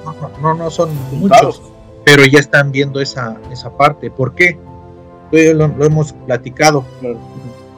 No, 0.41 0.55
no, 0.55 0.71
son 0.71 0.91
muchos. 1.12 1.62
Pero 2.05 2.25
ya 2.26 2.41
están 2.41 2.73
viendo 2.73 3.00
esa, 3.00 3.37
esa 3.50 3.76
parte. 3.76 4.11
¿Por 4.11 4.35
qué? 4.35 4.59
Lo, 5.31 5.69
lo 5.69 5.85
hemos 5.85 6.12
platicado. 6.12 6.85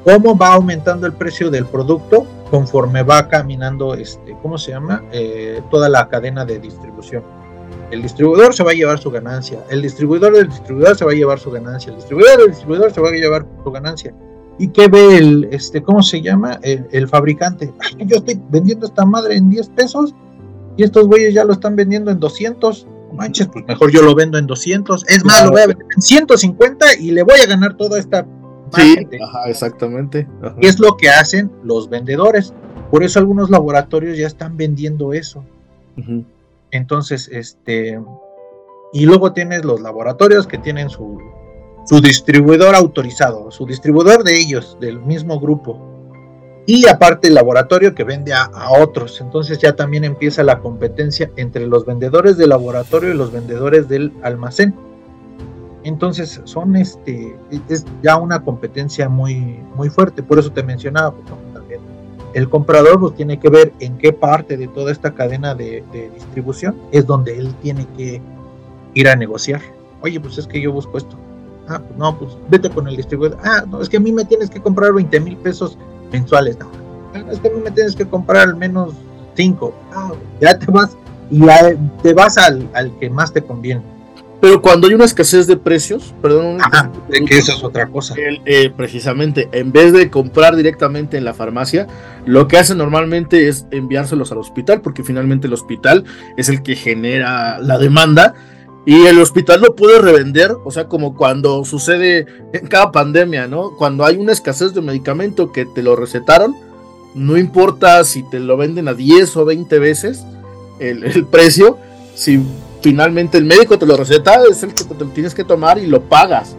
¿Cómo 0.04 0.36
va 0.36 0.54
aumentando 0.54 1.06
el 1.06 1.14
precio 1.14 1.50
del 1.50 1.66
producto 1.66 2.26
conforme 2.50 3.02
va 3.02 3.28
caminando, 3.28 3.94
este, 3.94 4.36
¿cómo 4.42 4.58
se 4.58 4.72
llama? 4.72 5.02
Eh, 5.12 5.62
toda 5.70 5.88
la 5.88 6.08
cadena 6.08 6.44
de 6.44 6.58
distribución. 6.58 7.22
El 7.90 8.02
distribuidor 8.02 8.54
se 8.54 8.62
va 8.62 8.72
a 8.72 8.74
llevar 8.74 8.98
su 8.98 9.10
ganancia. 9.10 9.64
El 9.70 9.82
distribuidor 9.82 10.34
del 10.34 10.48
distribuidor 10.48 10.96
se 10.96 11.04
va 11.04 11.12
a 11.12 11.14
llevar 11.14 11.38
su 11.38 11.50
ganancia. 11.50 11.90
El 11.90 11.96
distribuidor 11.96 12.38
del 12.38 12.50
distribuidor 12.50 12.92
se 12.92 13.00
va 13.00 13.08
a 13.08 13.12
llevar 13.12 13.46
su 13.64 13.70
ganancia 13.70 14.14
¿Y 14.58 14.68
qué 14.68 14.88
ve 14.88 15.18
el, 15.18 15.48
este, 15.50 15.82
cómo 15.82 16.02
se 16.02 16.22
llama? 16.22 16.58
El, 16.62 16.86
el 16.92 17.08
fabricante. 17.08 17.72
Yo 17.98 18.18
estoy 18.18 18.40
vendiendo 18.50 18.86
esta 18.86 19.04
madre 19.04 19.36
en 19.36 19.50
10 19.50 19.68
pesos 19.70 20.14
y 20.76 20.84
estos 20.84 21.06
güeyes 21.06 21.34
ya 21.34 21.44
lo 21.44 21.52
están 21.52 21.76
vendiendo 21.76 22.10
en 22.10 22.20
200. 22.20 22.86
Manches, 23.14 23.46
pues 23.46 23.64
mejor 23.66 23.92
yo 23.92 24.02
lo 24.02 24.12
vendo 24.12 24.38
en 24.38 24.46
200. 24.48 25.04
Es 25.08 25.24
más, 25.24 25.44
lo 25.44 25.52
voy 25.52 25.60
a 25.60 25.66
vender 25.68 25.86
en 25.94 26.02
150 26.02 26.98
y 26.98 27.12
le 27.12 27.22
voy 27.22 27.38
a 27.40 27.46
ganar 27.46 27.76
toda 27.76 27.96
esta. 27.96 28.26
Sí, 28.74 29.06
ajá, 29.22 29.48
exactamente. 29.48 30.26
Ajá. 30.42 30.56
Y 30.60 30.66
es 30.66 30.78
lo 30.78 30.96
que 30.96 31.08
hacen 31.08 31.50
los 31.62 31.88
vendedores. 31.88 32.52
Por 32.90 33.02
eso 33.02 33.18
algunos 33.18 33.50
laboratorios 33.50 34.16
ya 34.18 34.26
están 34.26 34.56
vendiendo 34.56 35.12
eso. 35.12 35.44
Uh 35.96 36.00
-huh. 36.00 36.24
Entonces, 36.70 37.28
este. 37.32 38.00
Y 38.92 39.06
luego 39.06 39.32
tienes 39.32 39.64
los 39.64 39.80
laboratorios 39.80 40.46
que 40.46 40.58
tienen 40.58 40.88
su, 40.90 41.18
su 41.86 42.00
distribuidor 42.00 42.74
autorizado, 42.74 43.50
su 43.50 43.66
distribuidor 43.66 44.22
de 44.22 44.38
ellos, 44.38 44.76
del 44.80 45.00
mismo 45.00 45.40
grupo. 45.40 45.90
Y 46.66 46.86
aparte 46.86 47.28
el 47.28 47.34
laboratorio 47.34 47.94
que 47.94 48.04
vende 48.04 48.32
a, 48.32 48.44
a, 48.44 48.72
otros. 48.80 49.20
Entonces 49.20 49.58
ya 49.58 49.76
también 49.76 50.04
empieza 50.04 50.42
la 50.42 50.60
competencia 50.60 51.30
entre 51.36 51.66
los 51.66 51.84
vendedores 51.84 52.36
del 52.36 52.50
laboratorio 52.50 53.10
y 53.10 53.16
los 53.16 53.32
vendedores 53.32 53.88
del 53.88 54.12
almacén. 54.22 54.74
Entonces 55.84 56.40
son 56.44 56.76
este, 56.76 57.36
es 57.68 57.84
ya 58.02 58.16
una 58.16 58.42
competencia 58.42 59.08
muy, 59.08 59.58
muy 59.76 59.90
fuerte. 59.90 60.22
Por 60.22 60.38
eso 60.38 60.50
te 60.50 60.62
mencionaba, 60.62 61.12
pues, 61.12 61.26
también 61.52 61.80
el 62.32 62.48
comprador 62.48 62.98
pues, 62.98 63.14
tiene 63.14 63.38
que 63.38 63.48
ver 63.48 63.72
en 63.78 63.96
qué 63.96 64.12
parte 64.12 64.56
de 64.56 64.66
toda 64.66 64.90
esta 64.90 65.14
cadena 65.14 65.54
de, 65.54 65.84
distribución 66.14 66.74
es 66.90 67.06
donde 67.06 67.38
él 67.38 67.54
tiene 67.62 67.86
que 67.96 68.20
ir 68.94 69.08
a 69.08 69.14
negociar. 69.14 69.60
Oye, 70.02 70.18
pues 70.18 70.38
es 70.38 70.46
que 70.46 70.60
yo 70.60 70.72
busco 70.72 70.98
esto 70.98 71.16
Ah, 71.68 71.78
pues 71.78 71.98
no, 71.98 72.18
pues 72.18 72.36
vete 72.50 72.68
con 72.68 72.86
el 72.88 72.96
distribuidor. 72.96 73.38
Ah, 73.42 73.64
no, 73.66 73.80
es 73.80 73.88
que 73.88 73.96
a 73.96 74.00
mí 74.00 74.12
me 74.12 74.24
tienes 74.24 74.50
que 74.50 74.60
comprar 74.60 74.92
20 74.92 75.18
mil 75.20 75.36
pesos 75.38 75.78
mensuales. 76.12 76.58
No, 76.58 77.30
es 77.30 77.38
que 77.40 77.48
a 77.48 77.50
mí 77.52 77.60
me 77.62 77.70
tienes 77.70 77.96
que 77.96 78.06
comprar 78.06 78.48
al 78.48 78.56
menos 78.56 78.92
5. 79.34 79.74
Ah, 79.94 80.12
ya 80.40 80.58
te 80.58 80.70
vas 80.70 80.96
y 81.30 81.40
te 82.02 82.12
vas 82.12 82.36
al, 82.36 82.68
al, 82.74 82.96
que 82.98 83.08
más 83.08 83.32
te 83.32 83.42
conviene. 83.42 83.82
Pero 84.40 84.60
cuando 84.60 84.86
hay 84.88 84.94
una 84.94 85.04
escasez 85.04 85.46
de 85.46 85.56
precios, 85.56 86.14
perdón, 86.20 86.58
Ajá, 86.60 86.90
de 87.08 87.24
que 87.24 87.38
eso 87.38 87.52
es 87.52 87.64
otra 87.64 87.86
cosa. 87.86 88.14
El, 88.14 88.42
eh, 88.44 88.70
precisamente, 88.76 89.48
en 89.52 89.72
vez 89.72 89.92
de 89.92 90.10
comprar 90.10 90.54
directamente 90.56 91.16
en 91.16 91.24
la 91.24 91.32
farmacia, 91.32 91.86
lo 92.26 92.46
que 92.46 92.58
hacen 92.58 92.78
normalmente 92.78 93.48
es 93.48 93.66
enviárselos 93.70 94.32
al 94.32 94.38
hospital, 94.38 94.82
porque 94.82 95.02
finalmente 95.02 95.46
el 95.46 95.54
hospital 95.54 96.04
es 96.36 96.48
el 96.48 96.62
que 96.62 96.76
genera 96.76 97.58
la 97.58 97.78
demanda 97.78 98.34
y 98.86 99.06
el 99.06 99.18
hospital 99.18 99.62
lo 99.62 99.74
puede 99.74 99.98
revender, 99.98 100.54
o 100.62 100.70
sea, 100.70 100.88
como 100.88 101.14
cuando 101.14 101.64
sucede 101.64 102.26
en 102.52 102.66
cada 102.66 102.92
pandemia, 102.92 103.46
¿no? 103.46 103.70
Cuando 103.78 104.04
hay 104.04 104.16
una 104.16 104.32
escasez 104.32 104.74
de 104.74 104.82
medicamento 104.82 105.52
que 105.52 105.64
te 105.64 105.82
lo 105.82 105.96
recetaron, 105.96 106.54
no 107.14 107.38
importa 107.38 108.04
si 108.04 108.28
te 108.28 108.40
lo 108.40 108.56
venden 108.58 108.88
a 108.88 108.94
10 108.94 109.36
o 109.38 109.44
20 109.46 109.78
veces 109.78 110.24
el, 110.80 111.04
el 111.04 111.24
precio, 111.24 111.78
si 112.14 112.42
finalmente 112.84 113.38
el 113.38 113.46
médico 113.46 113.78
te 113.78 113.86
lo 113.86 113.96
receta, 113.96 114.42
es 114.50 114.62
el 114.62 114.74
que 114.74 114.84
te 114.84 115.04
lo 115.06 115.10
tienes 115.10 115.34
que 115.34 115.42
tomar 115.42 115.78
y 115.78 115.86
lo 115.86 116.02
pagas. 116.02 116.54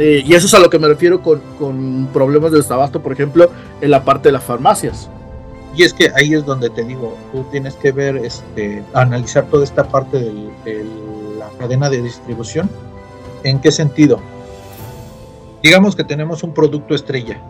Eh, 0.00 0.20
y 0.26 0.34
eso 0.34 0.48
es 0.48 0.54
a 0.54 0.58
lo 0.58 0.68
que 0.68 0.80
me 0.80 0.88
refiero 0.88 1.22
con, 1.22 1.40
con 1.60 2.08
problemas 2.12 2.50
de 2.50 2.56
desabasto, 2.56 3.00
por 3.00 3.12
ejemplo, 3.12 3.48
en 3.80 3.92
la 3.92 4.04
parte 4.04 4.30
de 4.30 4.32
las 4.32 4.42
farmacias. 4.42 5.08
Y 5.76 5.84
es 5.84 5.94
que 5.94 6.10
ahí 6.16 6.34
es 6.34 6.44
donde 6.44 6.70
te 6.70 6.82
digo, 6.82 7.16
tú 7.30 7.44
tienes 7.52 7.76
que 7.76 7.92
ver, 7.92 8.16
este, 8.16 8.82
analizar 8.94 9.44
toda 9.44 9.62
esta 9.62 9.84
parte 9.84 10.18
del, 10.18 10.50
del 10.64 10.88
cadena 11.60 11.88
de 11.88 12.02
distribución. 12.02 12.68
¿En 13.44 13.60
qué 13.60 13.70
sentido? 13.70 14.18
Digamos 15.62 15.94
que 15.94 16.02
tenemos 16.02 16.42
un 16.42 16.52
producto 16.52 16.96
estrella. 16.96 17.40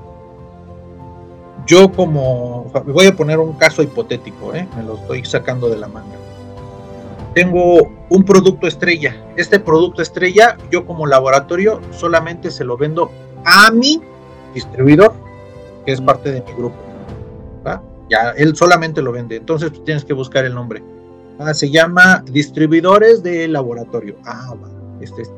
Yo 1.67 1.91
como, 1.91 2.71
voy 2.85 3.07
a 3.07 3.17
poner 3.17 3.39
un 3.39 3.55
caso 3.55 3.83
hipotético, 3.83 4.55
¿eh? 4.55 4.69
me 4.77 4.83
lo 4.83 4.97
estoy 4.97 5.25
sacando 5.25 5.71
de 5.71 5.79
la 5.79 5.89
manga. 5.89 6.24
Tengo 7.35 7.93
un 8.11 8.25
producto 8.25 8.67
estrella. 8.67 9.17
Este 9.37 9.59
producto 9.59 10.03
estrella, 10.03 10.57
yo 10.71 10.87
como 10.87 11.07
laboratorio 11.07 11.81
solamente 11.91 12.51
se 12.51 12.65
lo 12.65 12.77
vendo 12.77 13.11
a 13.45 13.71
mi 13.73 14.01
distribuidor, 14.55 15.13
que 15.85 15.93
es 15.93 16.01
parte 16.01 16.31
de 16.31 16.43
mi 16.43 16.53
grupo. 16.53 16.77
¿va? 17.67 17.83
Ya, 18.09 18.31
él 18.37 18.55
solamente 18.55 19.03
lo 19.03 19.11
vende. 19.11 19.37
Entonces 19.37 19.73
tú 19.73 19.81
tienes 19.81 20.05
que 20.05 20.13
buscar 20.13 20.45
el 20.45 20.55
nombre. 20.55 20.83
Ah, 21.39 21.53
se 21.53 21.71
llama 21.71 22.23
distribuidores 22.31 23.23
de 23.25 23.49
laboratorio. 23.49 24.17
Ah, 24.25 24.55
va, 24.55 24.71
este, 25.01 25.23
este. 25.23 25.35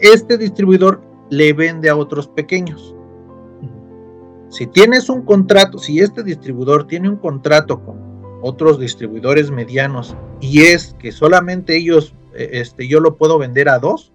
Este 0.00 0.38
distribuidor 0.38 1.02
le 1.30 1.52
vende 1.52 1.90
a 1.90 1.96
otros 1.96 2.28
pequeños. 2.28 2.94
Si 4.48 4.66
tienes 4.66 5.10
un 5.10 5.22
contrato, 5.22 5.78
si 5.78 6.00
este 6.00 6.22
distribuidor 6.22 6.86
tiene 6.86 7.10
un 7.10 7.16
contrato 7.16 7.80
con 7.84 8.15
otros 8.42 8.78
distribuidores 8.78 9.50
medianos 9.50 10.16
y 10.40 10.62
es 10.62 10.94
que 10.98 11.12
solamente 11.12 11.76
ellos, 11.76 12.14
este, 12.34 12.86
yo 12.88 13.00
lo 13.00 13.16
puedo 13.16 13.38
vender 13.38 13.68
a 13.68 13.78
dos, 13.78 14.12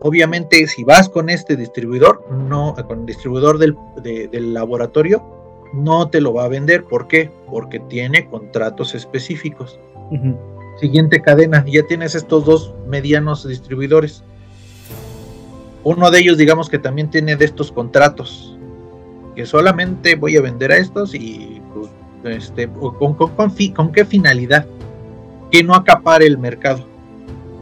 obviamente 0.00 0.66
si 0.66 0.84
vas 0.84 1.08
con 1.08 1.28
este 1.28 1.56
distribuidor, 1.56 2.30
no, 2.30 2.74
con 2.86 3.00
el 3.00 3.06
distribuidor 3.06 3.58
del, 3.58 3.76
de, 4.02 4.28
del 4.28 4.54
laboratorio, 4.54 5.22
no 5.72 6.08
te 6.08 6.20
lo 6.20 6.34
va 6.34 6.44
a 6.44 6.48
vender. 6.48 6.84
¿Por 6.84 7.08
qué? 7.08 7.30
Porque 7.50 7.80
tiene 7.80 8.28
contratos 8.28 8.94
específicos. 8.94 9.78
Uh 10.10 10.16
-huh. 10.16 10.38
Siguiente 10.78 11.22
cadena, 11.22 11.64
ya 11.66 11.82
tienes 11.86 12.14
estos 12.14 12.44
dos 12.44 12.74
medianos 12.86 13.46
distribuidores. 13.46 14.24
Uno 15.84 16.10
de 16.10 16.18
ellos, 16.20 16.36
digamos 16.36 16.68
que 16.68 16.78
también 16.78 17.10
tiene 17.10 17.36
de 17.36 17.44
estos 17.44 17.72
contratos, 17.72 18.56
que 19.34 19.46
solamente 19.46 20.14
voy 20.14 20.36
a 20.36 20.42
vender 20.42 20.72
a 20.72 20.76
estos 20.76 21.14
y 21.14 21.61
este, 22.24 22.68
con, 22.68 23.14
con, 23.14 23.14
con, 23.14 23.50
con, 23.74 23.92
qué 23.92 24.04
finalidad, 24.04 24.66
que 25.50 25.62
no 25.62 25.74
acapare 25.74 26.26
el 26.26 26.38
mercado. 26.38 26.84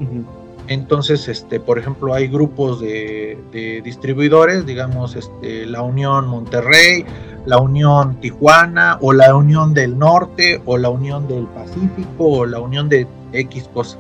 Uh 0.00 0.05
-huh. 0.05 0.40
Entonces, 0.71 1.26
este, 1.26 1.59
por 1.59 1.81
ejemplo, 1.81 2.14
hay 2.14 2.29
grupos 2.29 2.81
de, 2.81 3.81
distribuidores, 3.83 4.64
digamos, 4.64 5.17
este, 5.17 5.67
la 5.67 5.83
Unión 5.83 6.29
Monterrey, 6.29 7.05
la 7.45 7.59
Unión 7.59 8.21
Tijuana, 8.21 8.97
o 9.00 9.12
la 9.12 9.35
Unión 9.35 9.75
del 9.75 9.99
Norte, 9.99 10.62
o 10.67 10.79
la 10.79 10.88
Unión 10.88 11.26
del 11.26 11.47
Pacífico, 11.47 12.25
o 12.25 12.47
la 12.47 12.61
Unión 12.61 12.88
de 12.88 13.09
X 13.33 13.69
cosas. 13.75 13.99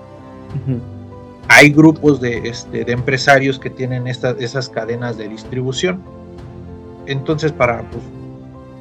Hay 1.48 1.70
grupos 1.70 2.20
de, 2.20 2.48
este, 2.48 2.84
de 2.84 2.92
empresarios 2.92 3.58
que 3.58 3.70
tienen 3.70 4.06
estas, 4.06 4.36
esas 4.38 4.68
cadenas 4.68 5.18
de 5.18 5.28
distribución. 5.28 6.00
Entonces, 7.06 7.50
para 7.50 7.82
pues, 7.90 8.04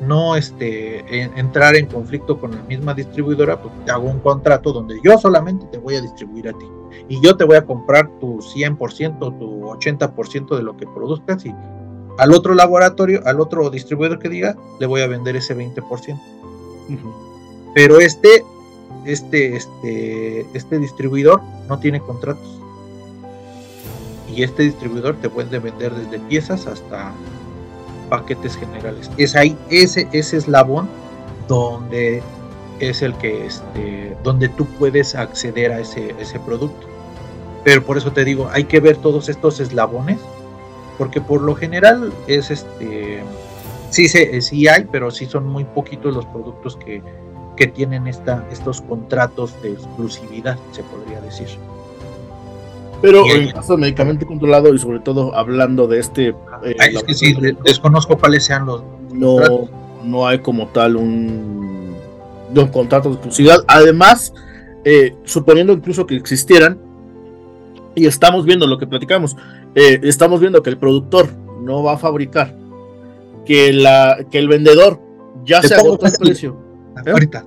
no 0.01 0.35
este, 0.35 1.23
entrar 1.39 1.75
en 1.75 1.87
conflicto 1.87 2.39
con 2.39 2.51
la 2.51 2.61
misma 2.63 2.93
distribuidora, 2.93 3.61
pues 3.61 3.73
te 3.85 3.91
hago 3.91 4.09
un 4.09 4.19
contrato 4.19 4.71
donde 4.71 4.99
yo 5.03 5.17
solamente 5.17 5.65
te 5.67 5.77
voy 5.77 5.95
a 5.95 6.01
distribuir 6.01 6.49
a 6.49 6.53
ti. 6.53 6.65
Y 7.07 7.21
yo 7.21 7.35
te 7.35 7.43
voy 7.43 7.57
a 7.57 7.65
comprar 7.65 8.09
tu 8.19 8.39
100%, 8.39 9.39
tu 9.39 9.61
80% 9.61 10.55
de 10.55 10.63
lo 10.63 10.77
que 10.77 10.85
produzcas 10.85 11.45
y 11.45 11.53
al 12.17 12.33
otro 12.33 12.53
laboratorio, 12.53 13.21
al 13.25 13.39
otro 13.39 13.69
distribuidor 13.69 14.19
que 14.19 14.29
diga, 14.29 14.55
le 14.79 14.85
voy 14.85 15.01
a 15.01 15.07
vender 15.07 15.35
ese 15.35 15.55
20%. 15.55 16.19
Pero 17.73 17.99
este, 17.99 18.43
este, 19.05 19.55
este, 19.55 20.45
este 20.53 20.79
distribuidor 20.79 21.41
no 21.67 21.79
tiene 21.79 22.01
contratos. 22.01 22.59
Y 24.35 24.43
este 24.43 24.63
distribuidor 24.63 25.15
te 25.17 25.29
puede 25.29 25.59
vender 25.59 25.93
desde 25.93 26.19
piezas 26.19 26.67
hasta 26.67 27.13
paquetes 28.09 28.57
generales. 28.57 29.09
Es 29.17 29.35
ahí, 29.35 29.57
ese, 29.69 30.07
ese 30.11 30.37
eslabón 30.37 30.89
donde 31.47 32.21
es 32.79 33.01
el 33.01 33.13
que 33.15 33.45
este, 33.45 34.17
donde 34.23 34.49
tú 34.49 34.65
puedes 34.77 35.15
acceder 35.15 35.71
a 35.71 35.79
ese, 35.79 36.15
ese 36.19 36.39
producto. 36.39 36.87
Pero 37.63 37.83
por 37.85 37.97
eso 37.97 38.11
te 38.11 38.23
digo, 38.25 38.49
hay 38.51 38.63
que 38.65 38.79
ver 38.79 38.97
todos 38.97 39.29
estos 39.29 39.59
eslabones, 39.59 40.19
porque 40.97 41.21
por 41.21 41.41
lo 41.41 41.55
general 41.55 42.13
es 42.27 42.51
este 42.51 43.23
sí 43.89 44.07
se, 44.07 44.41
sí 44.41 44.67
hay, 44.67 44.85
pero 44.85 45.11
sí 45.11 45.25
son 45.25 45.47
muy 45.47 45.63
poquitos 45.63 46.13
los 46.13 46.25
productos 46.25 46.75
que, 46.77 47.01
que 47.55 47.67
tienen 47.67 48.07
esta, 48.07 48.45
estos 48.51 48.81
contratos 48.81 49.61
de 49.61 49.73
exclusividad, 49.73 50.57
se 50.71 50.83
podría 50.83 51.19
decir. 51.21 51.47
Pero 53.01 53.23
en 53.25 53.51
caso 53.51 53.75
de 53.75 53.81
medicamento 53.81 54.25
controlado 54.25 54.73
y 54.73 54.79
sobre 54.79 54.99
todo 54.99 55.35
hablando 55.35 55.87
de 55.87 55.99
este... 55.99 56.29
Eh, 56.63 56.75
es 56.77 57.03
que 57.03 57.13
sí, 57.13 57.35
desconozco 57.63 58.17
cuáles 58.17 58.43
sean 58.43 58.65
los... 58.65 58.83
No, 59.13 59.69
no 60.03 60.27
hay 60.27 60.39
como 60.39 60.67
tal 60.67 60.95
un, 60.95 61.95
un 62.53 62.67
contrato 62.67 63.09
de 63.09 63.15
exclusividad. 63.15 63.63
Además, 63.67 64.33
eh, 64.83 65.15
suponiendo 65.23 65.73
incluso 65.73 66.05
que 66.05 66.15
existieran, 66.15 66.79
y 67.95 68.05
estamos 68.05 68.45
viendo 68.45 68.67
lo 68.67 68.77
que 68.77 68.87
platicamos, 68.87 69.35
eh, 69.75 69.99
estamos 70.03 70.39
viendo 70.39 70.61
que 70.61 70.69
el 70.69 70.77
productor 70.77 71.29
no 71.61 71.83
va 71.83 71.93
a 71.93 71.97
fabricar, 71.97 72.55
que, 73.45 73.73
la, 73.73 74.25
que 74.29 74.37
el 74.39 74.47
vendedor 74.47 74.99
ya 75.43 75.61
se 75.61 75.75
agotó 75.75 76.05
el 76.05 76.13
precio. 76.19 76.57
Ahorita, 77.05 77.45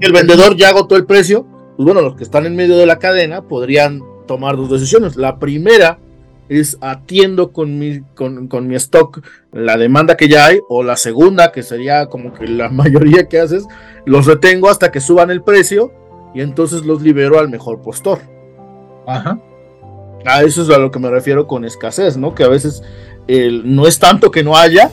el 0.00 0.12
vendedor 0.12 0.56
ya 0.56 0.68
agotó 0.68 0.96
el 0.96 1.04
precio, 1.06 1.44
pues 1.76 1.84
bueno, 1.84 2.00
los 2.02 2.14
que 2.14 2.22
están 2.24 2.46
en 2.46 2.56
medio 2.56 2.76
de 2.76 2.86
la 2.86 2.98
cadena 2.98 3.42
podrían 3.42 4.00
tomar 4.28 4.56
dos 4.56 4.70
decisiones. 4.70 5.16
La 5.16 5.40
primera 5.40 5.98
es 6.48 6.78
atiendo 6.80 7.52
con 7.52 7.78
mi, 7.78 8.00
con, 8.14 8.68
mi 8.68 8.74
stock 8.76 9.20
la 9.52 9.76
demanda 9.76 10.16
que 10.16 10.28
ya 10.28 10.46
hay, 10.46 10.60
o 10.68 10.82
la 10.82 10.96
segunda, 10.96 11.50
que 11.50 11.62
sería 11.62 12.06
como 12.06 12.32
que 12.32 12.46
la 12.46 12.68
mayoría 12.70 13.28
que 13.28 13.40
haces, 13.40 13.66
los 14.04 14.26
retengo 14.26 14.70
hasta 14.70 14.92
que 14.92 15.00
suban 15.00 15.30
el 15.30 15.42
precio 15.42 15.92
y 16.34 16.40
entonces 16.40 16.86
los 16.86 17.02
libero 17.02 17.38
al 17.38 17.48
mejor 17.48 17.82
postor. 17.82 18.20
Ajá. 19.06 19.40
A 20.24 20.42
eso 20.42 20.62
es 20.62 20.70
a 20.70 20.78
lo 20.78 20.90
que 20.90 20.98
me 20.98 21.10
refiero 21.10 21.46
con 21.46 21.64
escasez, 21.64 22.16
¿no? 22.16 22.34
Que 22.34 22.44
a 22.44 22.48
veces 22.48 22.82
no 23.28 23.86
es 23.86 23.98
tanto 23.98 24.30
que 24.30 24.42
no 24.42 24.56
haya, 24.56 24.90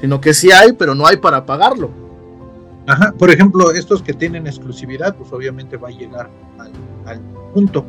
sino 0.00 0.20
que 0.20 0.34
sí 0.34 0.50
hay, 0.50 0.72
pero 0.72 0.94
no 0.94 1.06
hay 1.06 1.16
para 1.16 1.46
pagarlo. 1.46 1.90
Ajá, 2.86 3.14
por 3.16 3.30
ejemplo, 3.30 3.70
estos 3.70 4.02
que 4.02 4.12
tienen 4.12 4.46
exclusividad, 4.46 5.14
pues 5.14 5.32
obviamente 5.32 5.76
va 5.76 5.88
a 5.88 5.92
llegar 5.92 6.30
al 7.06 7.20
punto 7.54 7.84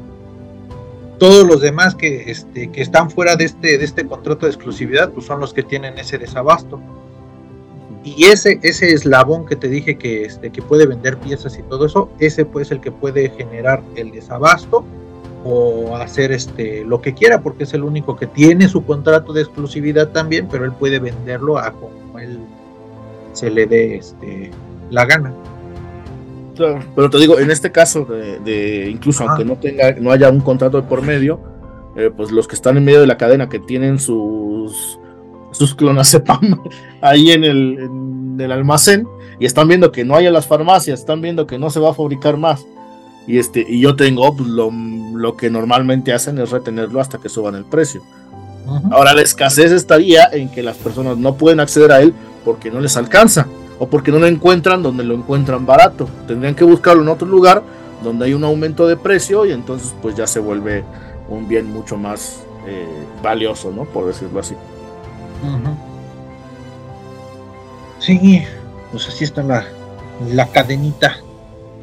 todos 1.20 1.46
los 1.48 1.62
demás 1.62 1.96
que, 1.96 2.32
este, 2.32 2.72
que 2.72 2.82
están 2.82 3.10
fuera 3.10 3.36
de 3.36 3.46
este, 3.46 3.78
de 3.78 3.86
este 3.86 4.06
contrato 4.06 4.46
de 4.46 4.52
exclusividad, 4.52 5.12
pues 5.12 5.26
son 5.26 5.40
los 5.40 5.54
que 5.54 5.64
tienen 5.64 5.98
ese 5.98 6.18
desabasto. 6.18 6.82
Y 8.04 8.26
ese, 8.26 8.60
ese 8.64 8.92
eslabón 8.94 9.46
que 9.46 9.56
te 9.56 9.70
dije 9.70 9.98
que, 9.98 10.26
este, 10.26 10.50
que 10.50 10.62
puede 10.62 10.86
vender 10.86 11.18
piezas 11.18 11.58
y 11.58 11.64
todo 11.64 11.86
eso, 11.86 12.10
ese 12.20 12.44
pues 12.46 12.72
el 12.72 12.82
que 12.82 12.92
puede 12.92 13.30
generar 13.30 13.82
el 13.96 14.12
desabasto 14.12 14.84
o 15.46 15.96
hacer 15.96 16.32
este, 16.32 16.84
lo 16.84 17.02
que 17.02 17.14
quiera, 17.14 17.42
porque 17.42 17.64
es 17.64 17.74
el 17.74 17.84
único 17.84 18.16
que 18.16 18.28
tiene 18.28 18.68
su 18.68 18.86
contrato 18.86 19.32
de 19.34 19.42
exclusividad 19.42 20.10
también, 20.10 20.48
pero 20.50 20.66
él 20.66 20.74
puede 20.74 21.00
venderlo 21.00 21.58
a 21.58 21.72
como 21.72 22.20
él 22.20 22.40
se 23.34 23.50
le 23.50 23.66
dé 23.66 23.96
este, 23.96 24.52
la 24.90 25.06
gana. 25.06 25.34
Pero 26.56 27.10
te 27.10 27.18
digo, 27.18 27.40
en 27.40 27.52
este 27.52 27.72
caso, 27.72 28.06
de, 28.06 28.90
incluso 28.90 29.28
aunque 29.28 29.46
no 29.46 29.56
tenga, 29.58 29.92
no 29.94 30.12
haya 30.12 30.30
un 30.30 30.42
contrato 30.42 30.82
de 30.82 30.88
por 30.88 31.02
medio, 31.02 31.40
eh, 31.96 32.12
pues 32.16 32.32
los 32.32 32.48
que 32.48 32.56
están 32.56 32.78
en 32.78 32.86
medio 32.86 33.02
de 33.02 33.08
la 33.08 33.18
cadena, 33.18 33.50
que 33.50 33.60
tienen 33.60 34.00
sus 34.00 35.00
sus 35.54 35.76
clonazepam 35.76 36.62
ahí 37.02 37.32
en 37.32 37.44
el, 37.44 37.78
en 37.80 38.38
el 38.40 38.52
almacén 38.52 39.08
y 39.40 39.46
están 39.46 39.68
viendo 39.68 39.92
que 39.92 40.04
no 40.04 40.16
hay 40.16 40.26
en 40.26 40.34
las 40.34 40.48
farmacias, 40.48 41.00
están 41.00 41.22
viendo 41.22 41.48
que 41.48 41.58
no 41.58 41.70
se 41.70 41.80
va 41.80 41.92
a 41.92 41.94
fabricar 41.94 42.38
más. 42.38 42.66
Y 43.26 43.38
este, 43.38 43.66
y 43.68 43.80
yo 43.80 43.96
tengo 43.96 44.36
pues, 44.36 44.50
lo, 44.50 44.70
lo, 44.72 45.38
que 45.38 45.50
normalmente 45.50 46.12
hacen 46.12 46.38
es 46.40 46.52
retenerlo 46.52 47.00
hasta 47.00 47.20
que 47.20 47.30
suban 47.30 47.56
el 47.56 47.64
precio. 47.64 48.02
Ahora 48.92 49.14
la 49.14 49.22
escasez 49.22 49.72
estaría 49.72 50.26
en 50.32 50.50
que 50.50 50.64
las 50.64 50.78
personas 50.78 51.18
no 51.18 51.36
pueden 51.36 51.60
acceder 51.60 51.92
a 51.92 52.02
él 52.02 52.14
porque 52.46 52.72
no 52.72 52.80
les 52.80 52.96
alcanza 52.96 53.48
o 53.84 53.88
porque 53.88 54.14
no 54.14 54.20
lo 54.20 54.28
encuentran 54.28 54.82
donde 54.82 55.04
lo 55.04 55.14
encuentran 55.14 55.66
barato. 55.66 56.08
Tendrían 56.26 56.56
que 56.56 56.64
buscarlo 56.64 57.04
en 57.04 57.10
otro 57.10 57.28
lugar 57.28 57.62
donde 58.02 58.26
hay 58.26 58.34
un 58.34 58.46
aumento 58.46 58.88
de 58.88 58.96
precio 58.96 59.46
y 59.46 59.52
entonces 59.52 59.94
pues 60.02 60.16
ya 60.16 60.26
se 60.26 60.40
vuelve 60.40 60.86
un 61.28 61.50
bien 61.50 61.72
mucho 61.72 61.98
más 61.98 62.44
eh, 62.66 62.88
valioso, 63.22 63.72
¿no? 63.72 63.84
Por 63.84 64.06
decirlo 64.06 64.40
así. 64.40 64.56
Sí, 68.00 68.44
pues 68.92 69.08
así 69.10 69.26
está 69.26 69.44
la, 69.44 69.66
la 70.30 70.48
cadenita. 70.48 71.18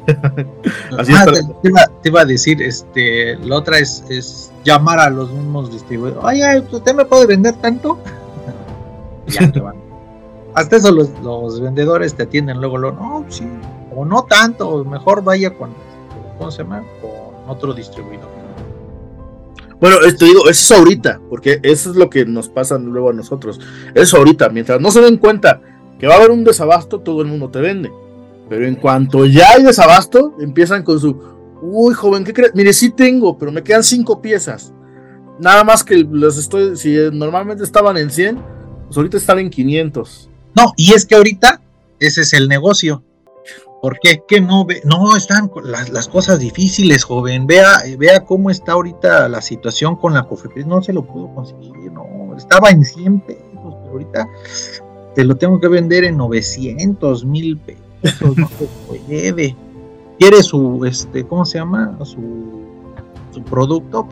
así 0.97 1.13
ah, 1.15 1.25
te, 1.61 2.09
iba, 2.09 2.21
a 2.21 2.25
decir, 2.25 2.63
este, 2.63 3.37
la 3.37 3.57
otra 3.57 3.77
es, 3.77 4.03
es 4.09 4.51
llamar 4.63 4.99
a 4.99 5.11
los 5.11 5.31
mismos 5.31 5.71
distribuidores. 5.71 6.23
Oye, 6.23 6.63
¿usted 6.71 6.95
me 6.95 7.05
puede 7.05 7.27
vender 7.27 7.53
tanto? 7.57 7.99
ya 9.27 9.51
te 9.51 9.59
van 9.59 9.80
hasta 10.53 10.77
eso 10.77 10.91
los, 10.91 11.61
vendedores 11.61 12.15
te 12.15 12.23
atienden 12.23 12.59
luego, 12.59 12.77
lo, 12.77 12.91
no, 12.91 13.25
sí, 13.29 13.45
o 13.95 14.05
no 14.05 14.23
tanto, 14.23 14.83
mejor 14.85 15.23
vaya 15.23 15.53
con, 15.53 15.71
¿cómo 16.37 16.51
se 16.51 16.63
llama? 16.63 16.83
Con 17.01 17.49
otro 17.49 17.73
distribuidor. 17.73 18.29
Bueno, 19.79 19.97
te 19.99 20.25
digo, 20.25 20.41
eso 20.41 20.73
es 20.73 20.79
ahorita, 20.79 21.19
porque 21.27 21.59
eso 21.63 21.89
es 21.89 21.95
lo 21.95 22.09
que 22.09 22.23
nos 22.25 22.49
pasa 22.49 22.77
luego 22.77 23.09
a 23.09 23.13
nosotros. 23.13 23.59
Eso 23.95 24.17
ahorita, 24.17 24.49
mientras 24.49 24.79
no 24.79 24.91
se 24.91 25.01
den 25.01 25.17
cuenta 25.17 25.59
que 25.97 26.05
va 26.05 26.13
a 26.13 26.17
haber 26.17 26.29
un 26.29 26.43
desabasto, 26.43 26.99
todo 26.99 27.21
el 27.23 27.27
mundo 27.27 27.49
te 27.49 27.61
vende. 27.61 27.91
Pero 28.47 28.67
en 28.67 28.75
cuanto 28.75 29.25
ya 29.25 29.53
hay 29.55 29.63
desabasto, 29.63 30.35
empiezan 30.39 30.83
con 30.83 30.99
su, 30.99 31.19
uy, 31.61 31.93
joven, 31.95 32.23
¿qué 32.23 32.33
crees? 32.33 32.53
Mire, 32.53 32.73
sí 32.73 32.91
tengo, 32.91 33.37
pero 33.37 33.51
me 33.51 33.63
quedan 33.63 33.83
cinco 33.83 34.21
piezas. 34.21 34.71
Nada 35.39 35.63
más 35.63 35.83
que 35.83 35.97
los 35.97 36.37
estoy, 36.37 36.75
si 36.75 36.95
normalmente 37.11 37.63
estaban 37.63 37.97
en 37.97 38.11
100, 38.11 38.39
pues 38.85 38.97
ahorita 38.97 39.17
están 39.17 39.39
en 39.39 39.49
500. 39.49 40.30
No, 40.55 40.73
y 40.75 40.93
es 40.93 41.05
que 41.05 41.15
ahorita 41.15 41.61
ese 41.99 42.21
es 42.21 42.33
el 42.33 42.47
negocio. 42.47 43.03
¿Por 43.81 43.99
qué? 43.99 44.23
Que 44.27 44.41
no 44.41 44.65
ve, 44.65 44.81
no 44.85 45.15
están 45.15 45.51
las, 45.63 46.07
cosas 46.07 46.39
difíciles, 46.39 47.03
joven. 47.03 47.47
Vea, 47.47 47.81
vea 47.97 48.23
cómo 48.25 48.49
está 48.49 48.73
ahorita 48.73 49.27
la 49.27 49.41
situación 49.41 49.95
con 49.95 50.13
la 50.13 50.23
COFEPRIS. 50.23 50.67
No 50.67 50.83
se 50.83 50.93
lo 50.93 51.03
puedo 51.03 51.33
conseguir, 51.33 51.91
no. 51.91 52.35
Estaba 52.37 52.69
en 52.69 52.83
100 52.83 53.21
pesos, 53.21 53.43
pero 53.55 53.91
ahorita 53.91 54.27
te 55.15 55.23
lo 55.23 55.35
tengo 55.35 55.59
que 55.59 55.67
vender 55.67 56.03
en 56.03 56.17
900 56.17 57.25
mil 57.25 57.57
pesos. 57.57 58.37
no 58.37 58.47
se 58.49 58.65
puede. 58.87 59.55
Quiere 60.19 60.43
su, 60.43 60.85
este, 60.85 61.25
¿cómo 61.25 61.45
se 61.45 61.57
llama? 61.57 61.97
Su, 62.03 62.61
su 63.31 63.43
producto. 63.43 64.07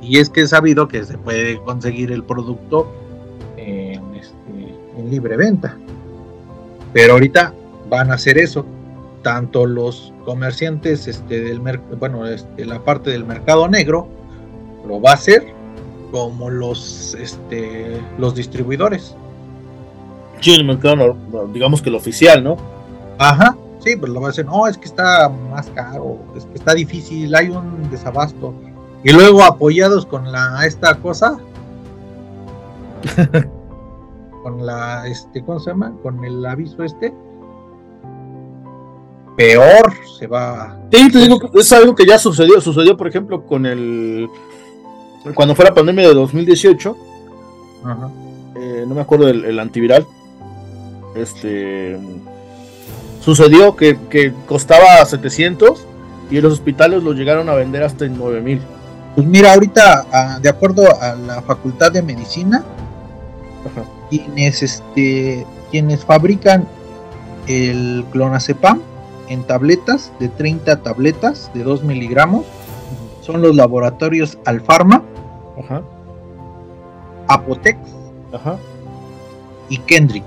Y 0.00 0.18
es 0.18 0.30
que 0.30 0.42
he 0.42 0.48
sabido 0.48 0.88
que 0.88 1.04
se 1.04 1.18
puede 1.18 1.62
conseguir 1.62 2.12
el 2.12 2.24
producto 2.24 2.90
libre 5.10 5.36
venta. 5.36 5.76
Pero 6.92 7.14
ahorita 7.14 7.52
van 7.88 8.10
a 8.10 8.14
hacer 8.14 8.38
eso. 8.38 8.64
Tanto 9.22 9.66
los 9.66 10.12
comerciantes 10.24 11.06
este, 11.06 11.40
del 11.40 11.60
bueno, 11.98 12.26
este, 12.26 12.64
la 12.64 12.82
parte 12.82 13.10
del 13.10 13.24
mercado 13.26 13.68
negro 13.68 14.08
lo 14.86 15.00
va 15.00 15.10
a 15.10 15.14
hacer, 15.14 15.52
como 16.10 16.48
los, 16.48 17.14
este, 17.20 18.00
los 18.18 18.34
distribuidores. 18.34 19.14
Sí, 20.40 20.54
el 20.54 20.64
mercado, 20.64 21.16
digamos 21.52 21.82
que 21.82 21.90
el 21.90 21.96
oficial, 21.96 22.42
¿no? 22.42 22.56
Ajá, 23.18 23.56
sí, 23.80 23.96
pues 23.96 24.10
lo 24.10 24.22
va 24.22 24.28
a 24.28 24.30
hacer. 24.30 24.46
No, 24.46 24.66
es 24.66 24.78
que 24.78 24.86
está 24.86 25.28
más 25.28 25.66
caro, 25.74 26.18
es 26.34 26.46
que 26.46 26.54
está 26.54 26.72
difícil, 26.72 27.34
hay 27.34 27.50
un 27.50 27.90
desabasto. 27.90 28.54
Y 29.04 29.12
luego 29.12 29.42
apoyados 29.42 30.06
con 30.06 30.32
la 30.32 30.64
esta 30.64 30.94
cosa. 30.94 31.38
con 34.42 34.64
la 34.64 35.06
este, 35.06 35.42
¿cómo 35.42 35.60
se 35.60 35.70
llama? 35.70 35.92
Con 36.02 36.24
el 36.24 36.44
aviso 36.44 36.82
este. 36.82 37.12
Peor 39.36 39.92
se 40.18 40.26
va. 40.26 40.78
Sí, 40.92 41.10
te 41.10 41.18
digo 41.18 41.40
es 41.54 41.72
algo 41.72 41.94
que 41.94 42.06
ya 42.06 42.18
sucedió. 42.18 42.60
Sucedió, 42.60 42.96
por 42.96 43.08
ejemplo, 43.08 43.46
con 43.46 43.66
el. 43.66 44.28
Cuando 45.34 45.54
fue 45.54 45.64
la 45.64 45.74
pandemia 45.74 46.08
de 46.08 46.14
2018. 46.14 46.96
Eh, 48.56 48.84
no 48.86 48.94
me 48.94 49.00
acuerdo 49.00 49.26
del 49.26 49.58
antiviral. 49.58 50.06
Este. 51.14 51.98
Sucedió 53.20 53.76
que, 53.76 53.98
que 54.08 54.32
costaba 54.46 55.04
700 55.04 55.86
y 56.30 56.40
los 56.40 56.54
hospitales 56.54 57.02
lo 57.02 57.12
llegaron 57.12 57.48
a 57.48 57.54
vender 57.54 57.82
hasta 57.82 58.06
en 58.06 58.16
9000. 58.18 58.60
Pues 59.14 59.26
mira, 59.26 59.52
ahorita, 59.52 60.06
ah, 60.12 60.38
de 60.40 60.48
acuerdo 60.48 60.84
a 61.00 61.14
la 61.14 61.42
Facultad 61.42 61.92
de 61.92 62.02
Medicina, 62.02 62.64
quienes 64.10 64.62
este 64.62 65.46
quienes 65.70 66.04
fabrican 66.04 66.66
el 67.46 68.04
clonazepam 68.10 68.80
en 69.28 69.44
tabletas 69.44 70.12
de 70.18 70.28
30 70.28 70.82
tabletas 70.82 71.50
de 71.54 71.62
2 71.62 71.84
miligramos 71.84 72.44
son 73.22 73.42
los 73.42 73.54
laboratorios 73.54 74.38
Alfarma, 74.44 75.02
Apotex 77.28 77.78
y 79.68 79.78
Kendrick. 79.78 80.24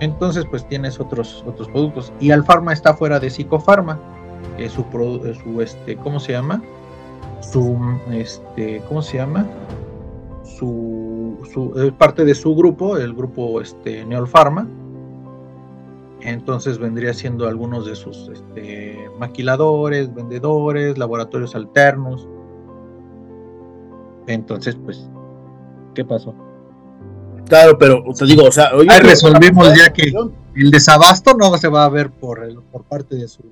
Entonces, 0.00 0.44
pues 0.50 0.66
tienes 0.68 0.98
otros, 1.00 1.44
otros 1.46 1.68
productos. 1.68 2.12
Y 2.20 2.32
Alfarma 2.32 2.72
está 2.72 2.94
fuera 2.94 3.20
de 3.20 3.30
Psicofarma, 3.30 3.98
que 4.56 4.66
es 4.66 4.72
su, 4.72 4.84
su 5.42 5.60
este, 5.62 5.96
¿cómo 5.96 6.18
se 6.20 6.32
llama? 6.32 6.62
Su, 7.40 7.78
este, 8.10 8.82
¿cómo 8.88 9.00
se 9.00 9.18
llama? 9.18 9.46
Su, 10.44 11.01
su 11.44 11.94
parte 11.98 12.24
de 12.24 12.34
su 12.34 12.54
grupo, 12.54 12.96
el 12.96 13.14
grupo 13.14 13.60
este, 13.60 14.04
Neolfarma. 14.04 14.68
Entonces 16.20 16.78
vendría 16.78 17.12
siendo 17.14 17.48
algunos 17.48 17.84
de 17.86 17.96
sus 17.96 18.28
este, 18.28 19.10
maquiladores, 19.18 20.14
vendedores, 20.14 20.96
laboratorios 20.96 21.54
alternos. 21.56 22.28
Entonces, 24.26 24.76
pues, 24.76 25.08
¿qué 25.94 26.04
pasó? 26.04 26.34
Claro, 27.48 27.76
pero 27.76 28.04
te 28.16 28.24
digo, 28.24 28.44
o 28.44 28.52
sea, 28.52 28.70
hoy 28.74 28.86
resolvimos 29.02 29.76
ya 29.76 29.92
que 29.92 30.12
el 30.54 30.70
desabasto 30.70 31.34
no 31.34 31.56
se 31.58 31.68
va 31.68 31.84
a 31.84 31.88
ver 31.88 32.10
por, 32.10 32.44
el, 32.44 32.56
por 32.70 32.84
parte 32.84 33.16
de 33.16 33.26
su 33.26 33.42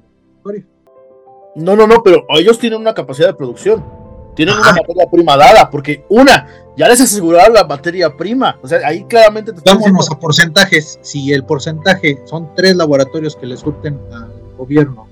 No, 1.56 1.74
no, 1.74 1.86
no, 1.86 2.02
pero 2.02 2.24
ellos 2.30 2.58
tienen 2.58 2.80
una 2.80 2.94
capacidad 2.94 3.28
de 3.28 3.34
producción. 3.34 3.99
Tienen 4.34 4.56
una 4.56 4.72
materia 4.72 5.06
prima 5.10 5.36
dada, 5.36 5.70
porque 5.70 6.04
una, 6.08 6.46
ya 6.76 6.88
les 6.88 7.00
aseguraron 7.00 7.54
la 7.54 7.64
materia 7.64 8.16
prima. 8.16 8.58
O 8.62 8.68
sea, 8.68 8.86
ahí 8.86 9.04
claramente 9.04 9.52
te 9.52 9.60
Vámonos 9.64 10.10
a 10.10 10.18
porcentajes. 10.18 10.98
Si 11.02 11.32
el 11.32 11.44
porcentaje 11.44 12.20
son 12.24 12.54
tres 12.54 12.76
laboratorios 12.76 13.36
que 13.36 13.46
les 13.46 13.60
surten 13.60 13.98
al 14.12 14.32
gobierno, 14.56 15.08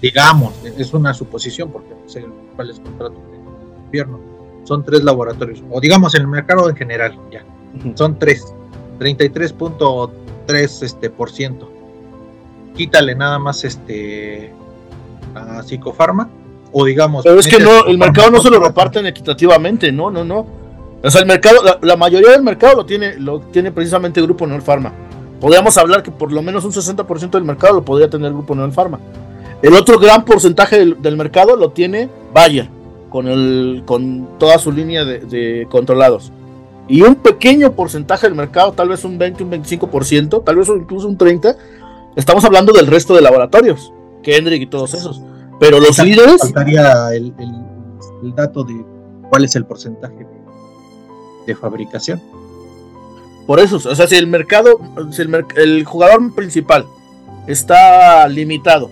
digamos, 0.00 0.54
es 0.64 0.92
una 0.94 1.12
suposición, 1.12 1.70
porque 1.70 1.90
no 1.90 2.08
sé 2.08 2.24
cuál 2.54 2.70
es 2.70 2.78
el 2.78 2.82
contrato 2.84 3.14
del 3.14 3.40
gobierno, 3.86 4.20
son 4.64 4.84
tres 4.84 5.04
laboratorios, 5.04 5.62
o 5.70 5.80
digamos 5.80 6.14
en 6.14 6.22
el 6.22 6.28
mercado 6.28 6.68
en 6.68 6.76
general, 6.76 7.16
ya 7.30 7.44
son 7.94 8.18
3, 8.18 8.54
33.3 8.98 10.82
este, 10.82 11.10
por 11.10 11.30
ciento. 11.30 11.70
Quítale 12.74 13.14
nada 13.14 13.38
más 13.38 13.64
este 13.64 14.52
a 15.34 15.62
Psicofarma 15.62 16.28
o 16.78 16.84
digamos. 16.84 17.24
Pero 17.24 17.40
es 17.40 17.48
que 17.48 17.58
no, 17.58 17.86
el 17.86 17.96
mercado 17.96 18.30
no 18.30 18.40
se 18.42 18.50
lo 18.50 18.60
reparten 18.60 19.06
equitativamente, 19.06 19.90
no, 19.90 20.10
no, 20.10 20.24
no. 20.24 20.46
O 21.02 21.10
sea, 21.10 21.22
el 21.22 21.26
mercado, 21.26 21.78
la, 21.80 21.96
mayoría 21.96 22.32
del 22.32 22.42
mercado 22.42 22.76
lo 22.76 22.86
tiene, 22.86 23.16
lo 23.18 23.40
tiene 23.40 23.72
precisamente 23.72 24.20
el 24.20 24.26
Grupo 24.26 24.46
Neolfarma. 24.46 24.92
Podríamos 25.40 25.78
hablar 25.78 26.02
que 26.02 26.10
por 26.10 26.32
lo 26.32 26.42
menos 26.42 26.64
un 26.64 26.72
60% 26.72 27.30
del 27.30 27.44
mercado 27.44 27.74
lo 27.74 27.84
podría 27.84 28.10
tener 28.10 28.28
el 28.28 28.34
Grupo 28.34 28.54
Neolfarma. 28.54 28.98
El 29.62 29.72
otro 29.72 29.98
gran 29.98 30.24
porcentaje 30.24 30.84
del, 30.84 31.16
mercado 31.16 31.56
lo 31.56 31.70
tiene 31.70 32.10
Bayer, 32.34 32.68
con, 33.08 33.26
el, 33.26 33.82
con 33.86 34.38
toda 34.38 34.58
su 34.58 34.70
línea 34.70 35.04
de 35.04 35.66
controlados 35.70 36.30
y 36.88 37.02
un 37.02 37.16
pequeño 37.16 37.72
porcentaje 37.72 38.26
del 38.26 38.36
mercado, 38.36 38.72
tal 38.72 38.88
vez 38.88 39.04
un 39.04 39.18
20, 39.18 39.42
un 39.44 39.50
25%, 39.50 40.44
tal 40.44 40.56
vez 40.56 40.68
incluso 40.68 41.08
un 41.08 41.18
30%, 41.18 41.56
estamos 42.14 42.44
hablando 42.44 42.72
del 42.72 42.86
resto 42.86 43.14
de 43.14 43.22
laboratorios, 43.22 43.92
Kendrick 44.22 44.62
y 44.62 44.66
todos 44.66 44.94
esos. 44.94 45.20
Pero 45.58 45.80
los 45.80 45.98
líderes... 45.98 46.40
Faltaría 46.40 47.14
el, 47.14 47.32
el, 47.38 48.34
dato 48.34 48.64
de 48.64 48.84
cuál 49.30 49.44
es 49.44 49.56
el 49.56 49.64
porcentaje 49.64 50.26
de, 51.46 51.54
fabricación. 51.54 52.20
Por 53.46 53.60
eso, 53.60 53.76
o 53.76 53.94
sea, 53.94 54.06
si 54.08 54.16
el 54.16 54.26
mercado, 54.26 54.80
si 55.12 55.22
el, 55.22 55.44
el 55.56 55.84
jugador 55.84 56.34
principal 56.34 56.84
está 57.46 58.26
limitado, 58.28 58.90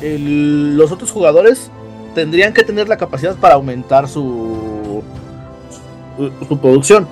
los 0.00 0.90
otros 0.90 1.10
jugadores 1.10 1.70
tendrían 2.14 2.54
que 2.54 2.64
tener 2.64 2.88
la 2.88 2.96
capacidad 2.96 3.36
para 3.36 3.54
aumentar 3.54 4.08
su 4.08 4.80
su 6.48 6.58
producción. 6.58 7.06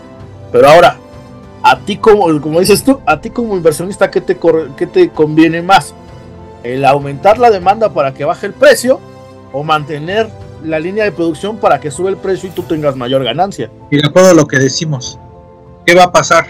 Pero 0.52 0.68
ahora, 0.68 0.96
a 1.62 1.78
ti 1.78 1.96
como, 1.96 2.40
como 2.40 2.60
dices 2.60 2.82
tú, 2.82 3.00
a 3.06 3.20
ti 3.20 3.30
como 3.30 3.56
inversionista, 3.56 4.10
¿qué 4.10 4.20
te, 4.20 4.38
qué 4.76 4.86
te 4.86 5.10
conviene 5.10 5.62
más? 5.62 5.94
¿El 6.62 6.84
aumentar 6.84 7.38
la 7.38 7.50
demanda 7.50 7.92
para 7.92 8.14
que 8.14 8.24
baje 8.24 8.46
el 8.46 8.52
precio 8.52 9.00
o 9.52 9.62
mantener 9.62 10.28
la 10.64 10.78
línea 10.78 11.04
de 11.04 11.12
producción 11.12 11.56
para 11.56 11.80
que 11.80 11.90
sube 11.90 12.10
el 12.10 12.16
precio 12.16 12.48
y 12.48 12.52
tú 12.52 12.62
tengas 12.62 12.96
mayor 12.96 13.24
ganancia? 13.24 13.70
Y 13.90 13.96
de 13.96 14.06
acuerdo 14.06 14.30
a 14.30 14.34
lo 14.34 14.46
que 14.46 14.58
decimos, 14.58 15.18
¿qué 15.86 15.94
va 15.94 16.04
a 16.04 16.12
pasar? 16.12 16.46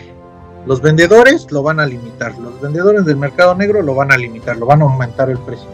Los 0.66 0.80
vendedores 0.80 1.50
lo 1.50 1.62
van 1.62 1.80
a 1.80 1.86
limitar, 1.86 2.36
los 2.38 2.60
vendedores 2.60 3.04
del 3.04 3.16
mercado 3.16 3.54
negro 3.54 3.82
lo 3.82 3.94
van 3.94 4.12
a 4.12 4.16
limitar, 4.16 4.56
lo 4.56 4.66
van 4.66 4.82
a 4.82 4.84
aumentar 4.84 5.30
el 5.30 5.38
precio. 5.38 5.66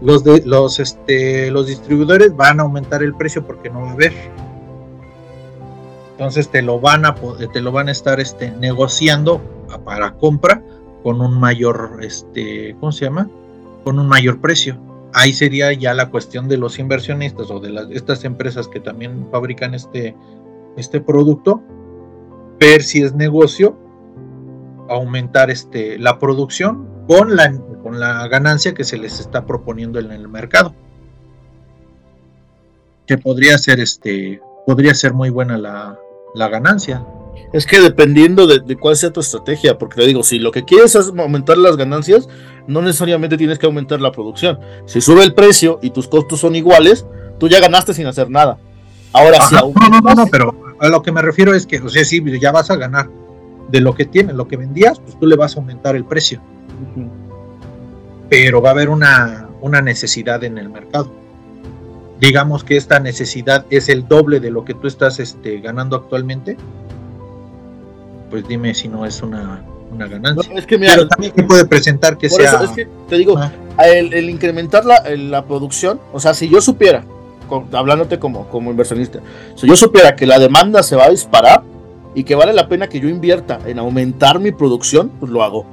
Los, 0.00 0.24
los, 0.44 0.80
este, 0.80 1.50
los 1.50 1.66
distribuidores 1.66 2.36
van 2.36 2.60
a 2.60 2.64
aumentar 2.64 3.02
el 3.02 3.14
precio 3.14 3.46
porque 3.46 3.70
no 3.70 3.80
va 3.80 3.90
a 3.90 3.92
haber 3.92 4.12
entonces 6.14 6.48
te 6.48 6.62
lo 6.62 6.78
van 6.78 7.04
a 7.04 7.16
te 7.52 7.60
lo 7.60 7.72
van 7.72 7.88
a 7.88 7.92
estar 7.92 8.20
este, 8.20 8.52
negociando 8.52 9.40
para 9.84 10.14
compra 10.14 10.62
con 11.02 11.20
un 11.20 11.38
mayor 11.40 11.98
este 12.02 12.76
cómo 12.78 12.92
se 12.92 13.06
llama 13.06 13.28
con 13.84 13.98
un 13.98 14.08
mayor 14.08 14.40
precio 14.40 14.80
ahí 15.12 15.32
sería 15.32 15.72
ya 15.72 15.94
la 15.94 16.10
cuestión 16.10 16.48
de 16.48 16.56
los 16.56 16.78
inversionistas 16.78 17.50
o 17.50 17.60
de 17.60 17.88
estas 17.92 18.24
empresas 18.24 18.66
que 18.66 18.80
también 18.80 19.28
fabrican 19.30 19.74
este 19.74 20.16
este 20.76 21.00
producto 21.00 21.62
ver 22.58 22.82
si 22.82 23.02
es 23.02 23.14
negocio 23.14 23.78
aumentar 24.88 25.50
este 25.50 25.98
la 25.98 26.18
producción 26.18 26.88
con 27.06 27.36
la 27.36 27.52
con 27.82 28.00
la 28.00 28.26
ganancia 28.28 28.74
que 28.74 28.84
se 28.84 28.96
les 28.96 29.20
está 29.20 29.46
proponiendo 29.46 30.00
en 30.00 30.10
el 30.10 30.28
mercado 30.28 30.74
que 33.06 33.18
podría 33.18 33.56
ser 33.58 33.80
este 33.80 34.40
podría 34.66 34.94
ser 34.94 35.12
muy 35.12 35.30
buena 35.30 35.58
la, 35.58 35.98
la 36.34 36.48
ganancia. 36.48 37.04
Es 37.52 37.66
que 37.66 37.80
dependiendo 37.80 38.46
de, 38.46 38.76
cuál 38.76 38.96
sea 38.96 39.12
tu 39.12 39.20
estrategia, 39.20 39.78
porque 39.78 39.96
te 39.96 40.06
digo, 40.06 40.22
si 40.22 40.38
lo 40.38 40.50
que 40.50 40.64
quieres 40.64 40.94
es 40.94 41.12
aumentar 41.16 41.56
las 41.58 41.76
ganancias, 41.76 42.28
no 42.66 42.82
necesariamente 42.82 43.36
tienes 43.36 43.58
que 43.58 43.66
aumentar 43.66 44.00
la 44.00 44.12
producción. 44.12 44.58
Si 44.86 45.00
sube 45.00 45.22
el 45.22 45.34
precio 45.34 45.78
y 45.82 45.90
tus 45.90 46.08
costos 46.08 46.40
son 46.40 46.56
iguales, 46.56 47.06
tú 47.38 47.48
ya 47.48 47.60
ganaste 47.60 47.94
sin 47.94 48.06
hacer 48.06 48.30
nada. 48.30 48.58
Ahora 49.12 49.38
sí. 49.48 49.54
No, 49.54 50.00
no, 50.00 50.14
no, 50.14 50.26
pero 50.26 50.54
a 50.80 50.88
lo 50.88 51.02
que 51.02 51.12
me 51.12 51.22
refiero 51.22 51.54
es 51.54 51.66
que, 51.66 51.80
o 51.80 51.88
sea, 51.88 52.04
sí, 52.04 52.22
ya 52.40 52.50
vas 52.50 52.70
a 52.70 52.76
ganar 52.76 53.08
de 53.68 53.80
lo 53.80 53.94
que 53.94 54.04
tienes, 54.04 54.34
lo 54.34 54.48
que 54.48 54.56
vendías, 54.56 54.98
pues 55.00 55.18
tú 55.18 55.26
le 55.26 55.36
vas 55.36 55.56
a 55.56 55.60
aumentar 55.60 55.96
el 55.96 56.04
precio. 56.04 56.40
Pero 58.28 58.60
va 58.60 58.70
a 58.70 58.72
haber 58.72 58.88
una, 58.88 59.48
una 59.60 59.80
necesidad 59.80 60.42
en 60.44 60.58
el 60.58 60.68
mercado 60.68 61.10
digamos 62.20 62.64
que 62.64 62.76
esta 62.76 63.00
necesidad 63.00 63.66
es 63.70 63.88
el 63.88 64.06
doble 64.06 64.40
de 64.40 64.50
lo 64.50 64.64
que 64.64 64.74
tú 64.74 64.86
estás 64.86 65.20
este, 65.20 65.60
ganando 65.60 65.96
actualmente, 65.96 66.56
pues 68.34 68.48
dime 68.48 68.74
si 68.74 68.88
no 68.88 69.06
es 69.06 69.22
una, 69.22 69.64
ganancia. 69.96 70.52
es 70.56 70.66
que 70.66 70.76
Pero 70.76 71.06
también 71.06 71.32
se 71.36 71.44
puede 71.44 71.66
presentar 71.66 72.18
que 72.18 72.28
sea. 72.28 72.64
es 72.64 72.70
que 72.70 72.88
te 73.08 73.16
digo, 73.16 73.38
ah. 73.38 73.52
el, 73.86 74.28
incrementar 74.28 74.84
la, 74.84 75.04
la, 75.16 75.44
producción, 75.44 76.00
o 76.12 76.18
sea, 76.18 76.34
si 76.34 76.48
yo 76.48 76.60
supiera, 76.60 77.04
hablándote 77.70 78.18
como, 78.18 78.48
como 78.48 78.72
inversionista, 78.72 79.20
si 79.54 79.68
yo 79.68 79.76
supiera 79.76 80.16
que 80.16 80.26
la 80.26 80.40
demanda 80.40 80.82
se 80.82 80.96
va 80.96 81.04
a 81.04 81.10
disparar 81.10 81.62
y 82.12 82.24
que 82.24 82.34
vale 82.34 82.52
la 82.52 82.66
pena 82.68 82.88
que 82.88 82.98
yo 82.98 83.08
invierta 83.08 83.60
en 83.66 83.78
aumentar 83.78 84.40
mi 84.40 84.50
producción, 84.50 85.12
pues 85.20 85.30
lo 85.30 85.44
hago. 85.44 85.64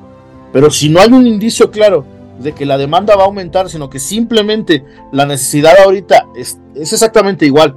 Pero 0.54 0.70
si 0.70 0.88
no 0.88 1.00
hay 1.00 1.12
un 1.12 1.26
indicio 1.26 1.72
claro 1.72 2.06
de 2.38 2.52
que 2.52 2.68
la 2.68 2.78
demanda 2.78 3.16
va 3.16 3.24
a 3.24 3.26
aumentar, 3.26 3.72
sino 3.72 3.90
que 3.90 3.98
simplemente 3.98 4.86
la 5.12 5.26
necesidad 5.26 5.80
ahorita 5.84 6.28
es, 6.36 6.60
exactamente 6.76 7.48
igual, 7.48 7.76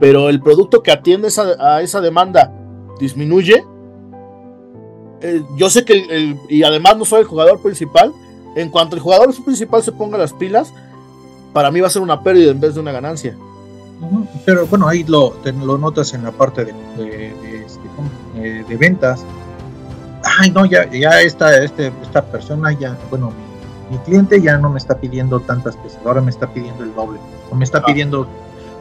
pero 0.00 0.28
el 0.28 0.40
producto 0.40 0.82
que 0.82 0.90
atiende 0.90 1.28
a 1.60 1.82
esa 1.82 2.00
demanda 2.00 2.52
disminuye. 2.98 3.64
Eh, 5.26 5.42
yo 5.56 5.70
sé 5.70 5.86
que, 5.86 6.36
y 6.50 6.64
además 6.64 6.98
no 6.98 7.06
soy 7.06 7.22
el 7.22 7.26
jugador 7.26 7.58
principal, 7.58 8.12
en 8.56 8.68
cuanto 8.68 8.94
el 8.94 9.00
jugador 9.00 9.34
principal 9.42 9.82
se 9.82 9.90
ponga 9.90 10.18
las 10.18 10.34
pilas, 10.34 10.74
para 11.54 11.70
mí 11.70 11.80
va 11.80 11.86
a 11.86 11.90
ser 11.90 12.02
una 12.02 12.22
pérdida 12.22 12.50
en 12.50 12.60
vez 12.60 12.74
de 12.74 12.80
una 12.80 12.92
ganancia. 12.92 13.34
Pero 14.44 14.66
bueno, 14.66 14.86
ahí 14.86 15.02
lo, 15.04 15.34
lo 15.64 15.78
notas 15.78 16.12
en 16.12 16.24
la 16.24 16.30
parte 16.30 16.66
de, 16.66 16.74
de, 16.98 17.64
este, 17.64 17.80
eh, 18.36 18.64
de, 18.68 18.76
ventas. 18.76 19.24
Ay, 20.40 20.50
no, 20.50 20.66
ya, 20.66 20.90
ya 20.90 21.22
esta, 21.22 21.56
este, 21.64 21.90
esta 22.02 22.22
persona, 22.26 22.72
ya, 22.72 22.98
bueno, 23.08 23.32
mi, 23.90 23.96
cliente 23.98 24.42
ya 24.42 24.58
no 24.58 24.68
me 24.68 24.78
está 24.78 24.98
pidiendo 24.98 25.40
tantas 25.40 25.74
piezas, 25.76 26.00
ahora 26.04 26.20
me 26.20 26.30
está 26.32 26.52
pidiendo 26.52 26.84
el 26.84 26.94
doble, 26.94 27.18
o 27.50 27.54
me 27.54 27.64
está 27.64 27.78
ah. 27.78 27.86
pidiendo 27.86 28.26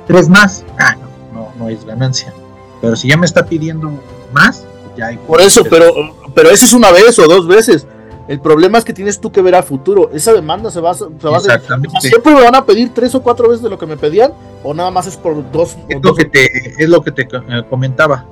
tres 0.08 0.28
más. 0.28 0.66
Ah, 0.78 0.98
no, 1.32 1.40
no, 1.40 1.54
no 1.58 1.70
es 1.70 1.86
ganancia. 1.86 2.34
Pero 2.82 2.98
si 2.98 3.08
ya 3.08 3.16
me 3.16 3.26
está 3.26 3.46
pidiendo 3.46 3.94
más, 4.34 4.66
ya 4.98 5.08
hay. 5.08 5.18
Por 5.18 5.40
eso, 5.40 5.64
pero, 5.70 5.94
pero 6.34 6.50
eso 6.50 6.66
es 6.66 6.74
una 6.74 6.92
vez 6.92 7.18
o 7.20 7.28
dos 7.28 7.48
veces. 7.48 7.88
El 8.28 8.40
problema 8.40 8.78
es 8.78 8.86
que 8.86 8.94
tienes 8.94 9.20
tú 9.20 9.32
que 9.32 9.42
ver 9.42 9.56
a 9.56 9.64
futuro. 9.64 10.10
Esa 10.14 10.34
demanda 10.34 10.72
se 10.72 10.80
va, 10.80 10.90
a 10.90 10.94
hacer. 10.94 11.62
¿Siempre 12.00 12.34
me 12.34 12.42
van 12.42 12.56
a 12.56 12.66
pedir 12.66 12.94
tres 12.94 13.14
o 13.16 13.22
cuatro 13.22 13.50
veces 13.50 13.64
de 13.64 13.70
lo 13.70 13.78
que 13.78 13.86
me 13.86 13.98
pedían? 13.98 14.32
¿O 14.64 14.74
nada 14.74 14.92
más 14.92 15.08
es 15.08 15.18
por 15.18 15.52
dos? 15.52 15.78
Es, 15.90 16.02
lo, 16.02 16.16
Que 16.16 16.26
te, 16.26 16.82
es 16.82 16.90
lo 16.90 17.02
que 17.02 17.12
te 17.12 17.24
eh, 17.24 17.64
comentaba. 17.70 18.26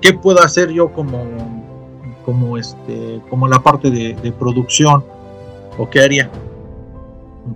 ¿Qué 0.00 0.14
puedo 0.14 0.40
hacer 0.42 0.70
yo 0.70 0.92
como, 0.92 1.24
como, 2.24 2.58
este, 2.58 3.22
como 3.30 3.46
la 3.46 3.60
parte 3.62 3.90
de, 3.90 4.32
producción? 4.32 5.04
¿O 5.78 5.88
qué 5.88 6.00
haría 6.00 6.30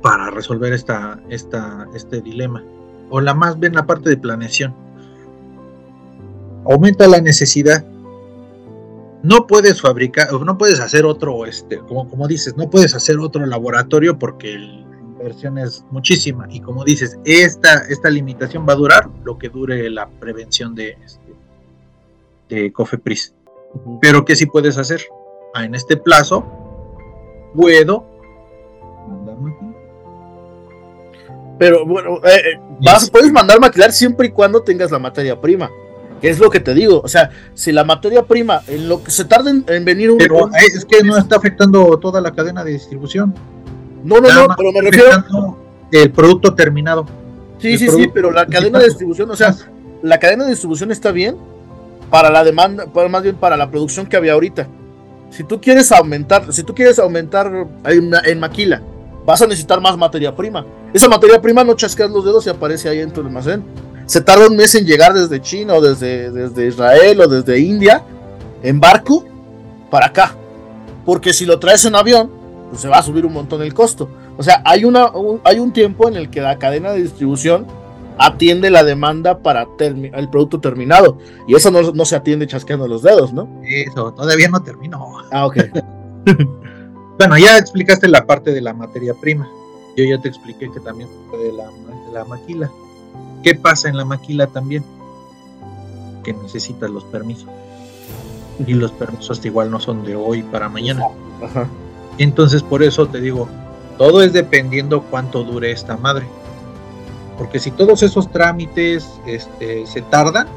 para 0.00 0.30
resolver 0.30 0.72
esta, 0.72 1.18
esta, 1.28 1.88
este 1.92 2.20
dilema? 2.20 2.62
O 3.10 3.20
la 3.20 3.34
más 3.34 3.58
bien 3.58 3.74
la 3.74 3.84
parte 3.84 4.10
de 4.10 4.16
planeación. 4.16 4.74
Aumenta 6.64 7.08
la 7.08 7.20
necesidad 7.20 7.84
no 9.22 9.46
puedes 9.46 9.80
fabricar, 9.80 10.32
no 10.32 10.58
puedes 10.58 10.80
hacer 10.80 11.04
otro, 11.04 11.44
este, 11.46 11.78
como, 11.78 12.08
como 12.08 12.28
dices, 12.28 12.56
no 12.56 12.70
puedes 12.70 12.94
hacer 12.94 13.18
otro 13.18 13.44
laboratorio 13.46 14.18
porque 14.18 14.58
la 14.58 15.00
inversión 15.00 15.58
es 15.58 15.84
muchísima. 15.90 16.46
Y 16.50 16.60
como 16.60 16.84
dices, 16.84 17.18
esta, 17.24 17.84
esta 17.88 18.10
limitación 18.10 18.66
va 18.68 18.74
a 18.74 18.76
durar 18.76 19.08
lo 19.24 19.38
que 19.38 19.48
dure 19.48 19.90
la 19.90 20.08
prevención 20.08 20.74
de, 20.74 20.96
este, 21.04 21.34
de 22.48 22.72
COFEPRIS. 22.72 23.34
Pero 24.00 24.24
¿qué 24.24 24.36
sí 24.36 24.46
puedes 24.46 24.78
hacer? 24.78 25.02
Ah, 25.54 25.64
en 25.64 25.74
este 25.74 25.96
plazo, 25.96 26.46
puedo 27.54 28.06
Pero 31.58 31.84
bueno, 31.84 32.18
eh, 32.24 32.52
eh, 32.52 32.60
vas, 32.80 33.10
puedes 33.10 33.32
mandar 33.32 33.58
maquilar 33.58 33.90
siempre 33.90 34.28
y 34.28 34.30
cuando 34.30 34.62
tengas 34.62 34.90
la 34.90 34.98
materia 34.98 35.40
prima. 35.40 35.68
Que 36.20 36.30
es 36.30 36.38
lo 36.38 36.50
que 36.50 36.60
te 36.60 36.74
digo, 36.74 37.00
o 37.02 37.08
sea, 37.08 37.30
si 37.54 37.72
la 37.72 37.84
materia 37.84 38.24
prima, 38.24 38.62
en 38.66 38.88
lo 38.88 39.02
que 39.02 39.10
se 39.10 39.24
tarda 39.24 39.50
en, 39.50 39.84
venir 39.84 40.10
un... 40.10 40.18
Pero 40.18 40.50
es 40.52 40.84
que 40.84 41.02
no 41.04 41.16
está 41.16 41.36
afectando 41.36 41.98
toda 41.98 42.20
la 42.20 42.32
cadena 42.32 42.64
de 42.64 42.72
distribución. 42.72 43.34
No, 44.04 44.20
no, 44.20 44.28
no, 44.32 44.54
pero 44.56 44.72
me 44.72 44.80
refiero... 44.80 45.58
El 45.90 46.10
producto 46.10 46.54
terminado. 46.54 47.06
Sí, 47.58 47.78
sí, 47.78 47.88
sí, 47.88 48.10
pero 48.12 48.30
la 48.30 48.46
cadena 48.46 48.78
de 48.78 48.86
distribución, 48.86 49.30
o 49.30 49.36
sea, 49.36 49.54
la 50.02 50.18
cadena 50.18 50.44
de 50.44 50.50
distribución 50.50 50.92
está 50.92 51.12
bien 51.12 51.36
para 52.10 52.30
la 52.30 52.44
demanda, 52.44 52.86
más 53.08 53.22
bien 53.22 53.36
para 53.36 53.56
la 53.56 53.70
producción 53.70 54.06
que 54.06 54.16
había 54.16 54.34
ahorita. 54.34 54.68
Si 55.30 55.44
tú 55.44 55.60
quieres 55.60 55.90
aumentar, 55.92 56.52
si 56.52 56.62
tú 56.62 56.74
quieres 56.74 56.98
aumentar 56.98 57.50
en, 57.84 58.40
maquila, 58.40 58.80
vas 59.26 59.42
a 59.42 59.46
necesitar 59.46 59.80
más 59.80 59.96
materia 59.96 60.34
prima. 60.34 60.64
Esa 60.92 61.08
materia 61.08 61.40
prima 61.40 61.64
no 61.64 61.74
chasqueas 61.74 62.10
los 62.10 62.24
dedos 62.24 62.46
y 62.46 62.50
aparece 62.50 62.88
ahí 62.88 63.00
en 63.00 63.10
tu 63.10 63.20
almacén 63.20 63.62
se 64.08 64.22
tarda 64.22 64.46
un 64.48 64.56
mes 64.56 64.74
en 64.74 64.86
llegar 64.86 65.12
desde 65.12 65.40
China 65.42 65.74
o 65.74 65.82
desde, 65.82 66.30
desde 66.30 66.66
Israel 66.66 67.20
o 67.20 67.28
desde 67.28 67.60
India 67.60 68.02
en 68.62 68.80
barco 68.80 69.22
para 69.90 70.06
acá. 70.06 70.34
Porque 71.04 71.34
si 71.34 71.44
lo 71.44 71.58
traes 71.58 71.84
en 71.84 71.94
avión, 71.94 72.30
pues 72.70 72.80
se 72.80 72.88
va 72.88 72.96
a 72.96 73.02
subir 73.02 73.26
un 73.26 73.34
montón 73.34 73.60
el 73.60 73.74
costo. 73.74 74.08
O 74.38 74.42
sea, 74.42 74.62
hay, 74.64 74.86
una, 74.86 75.10
un, 75.10 75.42
hay 75.44 75.58
un 75.58 75.74
tiempo 75.74 76.08
en 76.08 76.16
el 76.16 76.30
que 76.30 76.40
la 76.40 76.58
cadena 76.58 76.92
de 76.92 77.02
distribución 77.02 77.66
atiende 78.16 78.70
la 78.70 78.82
demanda 78.82 79.40
para 79.40 79.66
el 79.78 80.30
producto 80.30 80.58
terminado. 80.58 81.18
Y 81.46 81.54
eso 81.54 81.70
no, 81.70 81.92
no, 81.92 82.04
se 82.06 82.16
atiende 82.16 82.46
chasqueando 82.46 82.88
los 82.88 83.02
dedos, 83.02 83.34
¿no? 83.34 83.60
Eso, 83.62 84.14
todavía 84.14 84.48
no 84.48 84.62
terminó. 84.62 85.18
Ah, 85.30 85.44
ok. 85.44 85.58
bueno, 87.18 87.36
ya 87.36 87.58
explicaste 87.58 88.08
la 88.08 88.24
parte 88.24 88.52
de 88.52 88.62
la 88.62 88.72
materia 88.72 89.12
prima. 89.20 89.46
Yo 89.98 90.04
ya 90.04 90.18
te 90.18 90.28
expliqué 90.28 90.70
que 90.72 90.80
también 90.80 91.10
de 91.30 91.52
la, 91.52 91.66
de 91.66 92.12
la 92.14 92.24
maquila. 92.24 92.70
¿Qué 93.42 93.54
pasa 93.54 93.88
en 93.88 93.96
la 93.96 94.04
maquila 94.04 94.46
también? 94.46 94.84
Que 96.24 96.32
necesitas 96.32 96.90
los 96.90 97.04
permisos. 97.04 97.48
Y 98.66 98.74
los 98.74 98.90
permisos 98.92 99.44
igual 99.44 99.70
no 99.70 99.78
son 99.78 100.04
de 100.04 100.16
hoy 100.16 100.42
para 100.42 100.68
mañana. 100.68 101.04
Entonces 102.18 102.62
por 102.62 102.82
eso 102.82 103.06
te 103.06 103.20
digo, 103.20 103.48
todo 103.96 104.22
es 104.22 104.32
dependiendo 104.32 105.02
cuánto 105.02 105.44
dure 105.44 105.70
esta 105.70 105.96
madre. 105.96 106.26
Porque 107.36 107.60
si 107.60 107.70
todos 107.70 108.02
esos 108.02 108.30
trámites 108.32 109.08
este, 109.26 109.86
se 109.86 110.02
tardan, 110.02 110.48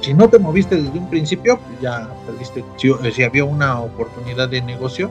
si 0.00 0.14
no 0.14 0.28
te 0.28 0.38
moviste 0.38 0.76
desde 0.76 0.98
un 0.98 1.08
principio, 1.08 1.58
pues 1.58 1.80
ya 1.80 2.08
perdiste. 2.26 2.64
Si, 2.76 3.22
había 3.22 3.44
una 3.44 3.80
oportunidad 3.80 4.48
de 4.48 4.62
negocio, 4.62 5.10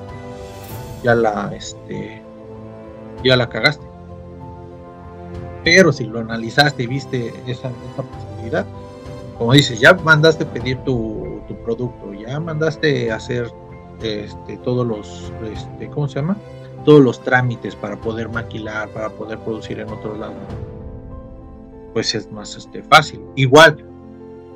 ya 1.03 1.15
la, 1.15 1.51
este, 1.55 2.21
ya 3.23 3.38
la 3.38 3.47
cagaste. 3.47 3.88
Pero 5.63 5.91
si 5.91 6.06
lo 6.06 6.19
analizaste 6.19 6.84
y 6.84 6.88
viste 6.88 7.34
esa, 7.48 7.69
posibilidad, 7.95 8.65
como 9.38 9.54
dices, 9.54 9.80
ya 9.80 9.93
mandaste 9.93 10.45
pedir 10.45 10.78
tu, 10.80 11.39
producto, 11.65 12.13
ya 12.13 12.39
mandaste 12.39 13.12
hacer 13.12 13.52
este, 14.02 14.58
todos 14.63 14.86
los, 14.88 15.32
este, 15.52 15.88
¿cómo 15.89 16.08
se 16.08 16.19
llama? 16.19 16.38
Todos 16.86 17.02
los 17.02 17.22
trámites 17.22 17.76
para 17.76 18.00
poder 18.00 18.30
maquilar, 18.30 18.89
para 18.89 19.10
poder 19.10 19.39
producir 19.39 19.80
en 19.80 19.89
otro 19.89 20.15
lado. 20.15 20.34
Pues 21.93 22.15
es 22.15 22.32
más 22.32 22.56
este, 22.56 22.82
fácil. 22.84 23.19
Igual, 23.36 23.84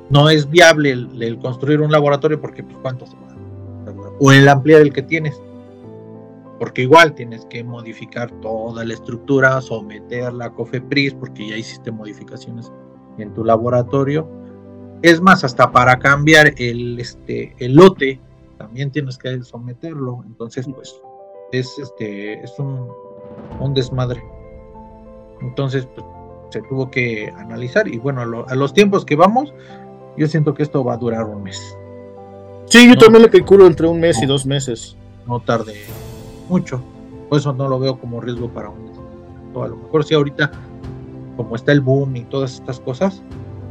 no 0.08 0.30
es 0.30 0.48
viable 0.48 0.92
el, 0.92 1.38
construir 1.40 1.80
un 1.80 1.92
laboratorio 1.92 2.40
porque 2.40 2.62
pues 2.62 2.76
cuánto 2.80 3.06
se 3.06 3.16
va 3.16 3.24
o 4.18 4.32
el 4.32 4.48
ampliar 4.48 4.80
el 4.80 4.92
que 4.92 5.02
tienes 5.02 5.40
porque 6.58 6.82
igual 6.82 7.14
tienes 7.14 7.44
que 7.46 7.64
modificar 7.64 8.30
toda 8.40 8.84
la 8.84 8.94
estructura, 8.94 9.60
someterla 9.60 10.46
a 10.46 10.52
COFEPRIS, 10.52 11.14
porque 11.14 11.48
ya 11.48 11.56
hiciste 11.56 11.90
modificaciones 11.90 12.72
en 13.18 13.32
tu 13.34 13.44
laboratorio. 13.44 14.28
Es 15.02 15.20
más, 15.20 15.44
hasta 15.44 15.72
para 15.72 15.98
cambiar 15.98 16.54
el, 16.56 16.98
este, 16.98 17.54
el 17.58 17.74
lote, 17.74 18.20
también 18.56 18.90
tienes 18.90 19.18
que 19.18 19.42
someterlo. 19.42 20.22
Entonces, 20.26 20.66
pues, 20.72 20.94
es, 21.52 21.78
este, 21.78 22.40
es 22.42 22.58
un, 22.58 22.88
un 23.60 23.74
desmadre. 23.74 24.22
Entonces, 25.40 25.86
pues, 25.94 26.06
se 26.50 26.62
tuvo 26.62 26.90
que 26.90 27.32
analizar. 27.36 27.88
Y 27.88 27.98
bueno, 27.98 28.44
a, 28.46 28.54
los 28.54 28.72
tiempos 28.72 29.04
que 29.04 29.16
vamos, 29.16 29.52
yo 30.16 30.28
siento 30.28 30.54
que 30.54 30.62
esto 30.62 30.84
va 30.84 30.94
a 30.94 30.98
durar 30.98 31.24
un 31.24 31.42
mes. 31.42 31.60
Sí, 32.66 32.88
yo 32.88 32.96
también 32.96 33.22
le 33.22 33.30
calculo 33.30 33.66
entre 33.66 33.88
un 33.88 34.00
mes 34.00 34.22
y 34.22 34.26
dos 34.26 34.46
meses. 34.46 34.96
No 35.26 35.40
tarde 35.40 35.74
mucho. 36.48 36.80
Por 37.28 37.38
eso 37.38 37.52
no 37.52 37.68
lo 37.68 37.78
veo 37.78 37.98
como 37.98 38.20
riesgo 38.20 38.48
para 38.48 38.68
un 38.68 38.90
A 39.54 39.68
lo 39.68 39.76
mejor 39.76 40.04
si 40.04 40.14
ahorita, 40.14 40.50
como 41.36 41.56
está 41.56 41.72
el 41.72 41.80
boom 41.80 42.16
y 42.16 42.24
todas 42.24 42.54
estas 42.54 42.80
cosas, 42.80 43.22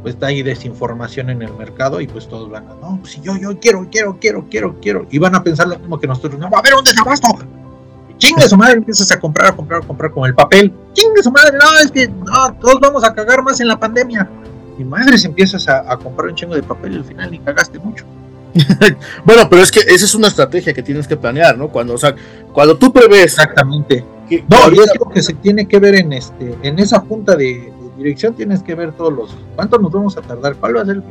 pues 0.02 0.16
hay 0.20 0.42
desinformación 0.42 1.30
en 1.30 1.42
el 1.42 1.52
mercado 1.54 2.00
y 2.00 2.06
pues 2.06 2.28
todos 2.28 2.50
van 2.50 2.68
a, 2.68 2.74
no, 2.74 2.98
pues 3.00 3.12
si 3.12 3.20
yo, 3.22 3.36
yo 3.36 3.58
quiero, 3.58 3.88
quiero, 3.90 4.18
quiero, 4.20 4.46
quiero, 4.50 4.78
quiero. 4.80 5.06
Y 5.10 5.18
van 5.18 5.34
a 5.34 5.42
pensar 5.42 5.66
lo 5.66 5.78
mismo 5.78 5.98
que 5.98 6.06
nosotros, 6.06 6.38
no, 6.38 6.50
va 6.50 6.58
a 6.58 6.60
haber 6.60 6.74
un 6.74 6.84
desabasto. 6.84 7.28
Chingue 8.18 8.48
su 8.48 8.56
madre, 8.56 8.74
empiezas 8.74 9.10
a 9.10 9.18
comprar, 9.18 9.48
a 9.48 9.56
comprar, 9.56 9.82
a 9.82 9.86
comprar 9.86 10.12
con 10.12 10.26
el 10.26 10.34
papel. 10.34 10.72
Chingue 10.92 11.22
su 11.22 11.32
madre, 11.32 11.56
no, 11.58 11.78
es 11.82 11.90
que 11.90 12.08
no, 12.08 12.54
todos 12.60 12.80
vamos 12.80 13.02
a 13.02 13.14
cagar 13.14 13.42
más 13.42 13.60
en 13.60 13.68
la 13.68 13.78
pandemia. 13.78 14.28
Y 14.78 14.84
madre, 14.84 15.18
si 15.18 15.26
empiezas 15.26 15.68
a, 15.68 15.96
comprar 15.96 16.28
un 16.28 16.34
chingo 16.34 16.54
de 16.54 16.62
papel 16.62 16.94
al 16.94 17.04
final 17.04 17.30
ni 17.30 17.38
cagaste 17.38 17.78
mucho. 17.78 18.04
bueno, 19.24 19.48
pero 19.50 19.62
es 19.62 19.70
que 19.70 19.80
esa 19.80 20.04
es 20.04 20.14
una 20.14 20.28
estrategia 20.28 20.72
que 20.72 20.82
tienes 20.82 21.08
que 21.08 21.16
planear, 21.16 21.58
¿no? 21.58 21.68
Cuando, 21.68 21.94
o 21.94 21.98
sea, 21.98 22.14
cuando 22.52 22.76
tú 22.76 22.92
prevés. 22.92 23.24
Exactamente. 23.24 24.04
no, 24.48 24.70
yo 24.70 24.84
digo 24.92 25.10
que 25.10 25.22
se 25.22 25.34
tiene 25.34 25.66
que 25.66 25.78
ver 25.78 25.96
en 25.96 26.12
este, 26.12 26.54
en 26.62 26.78
esa 26.78 27.00
junta 27.00 27.36
de, 27.36 27.72
dirección 27.96 28.34
tienes 28.34 28.62
que 28.62 28.74
ver 28.74 28.92
todos 28.92 29.12
los. 29.12 29.36
¿Cuánto 29.54 29.78
nos 29.78 29.92
vamos 29.92 30.16
a 30.16 30.22
tardar? 30.22 30.56
¿Cuál 30.56 30.76
va 30.76 30.82
a 30.82 30.86
ser 30.86 30.96
el 30.96 31.02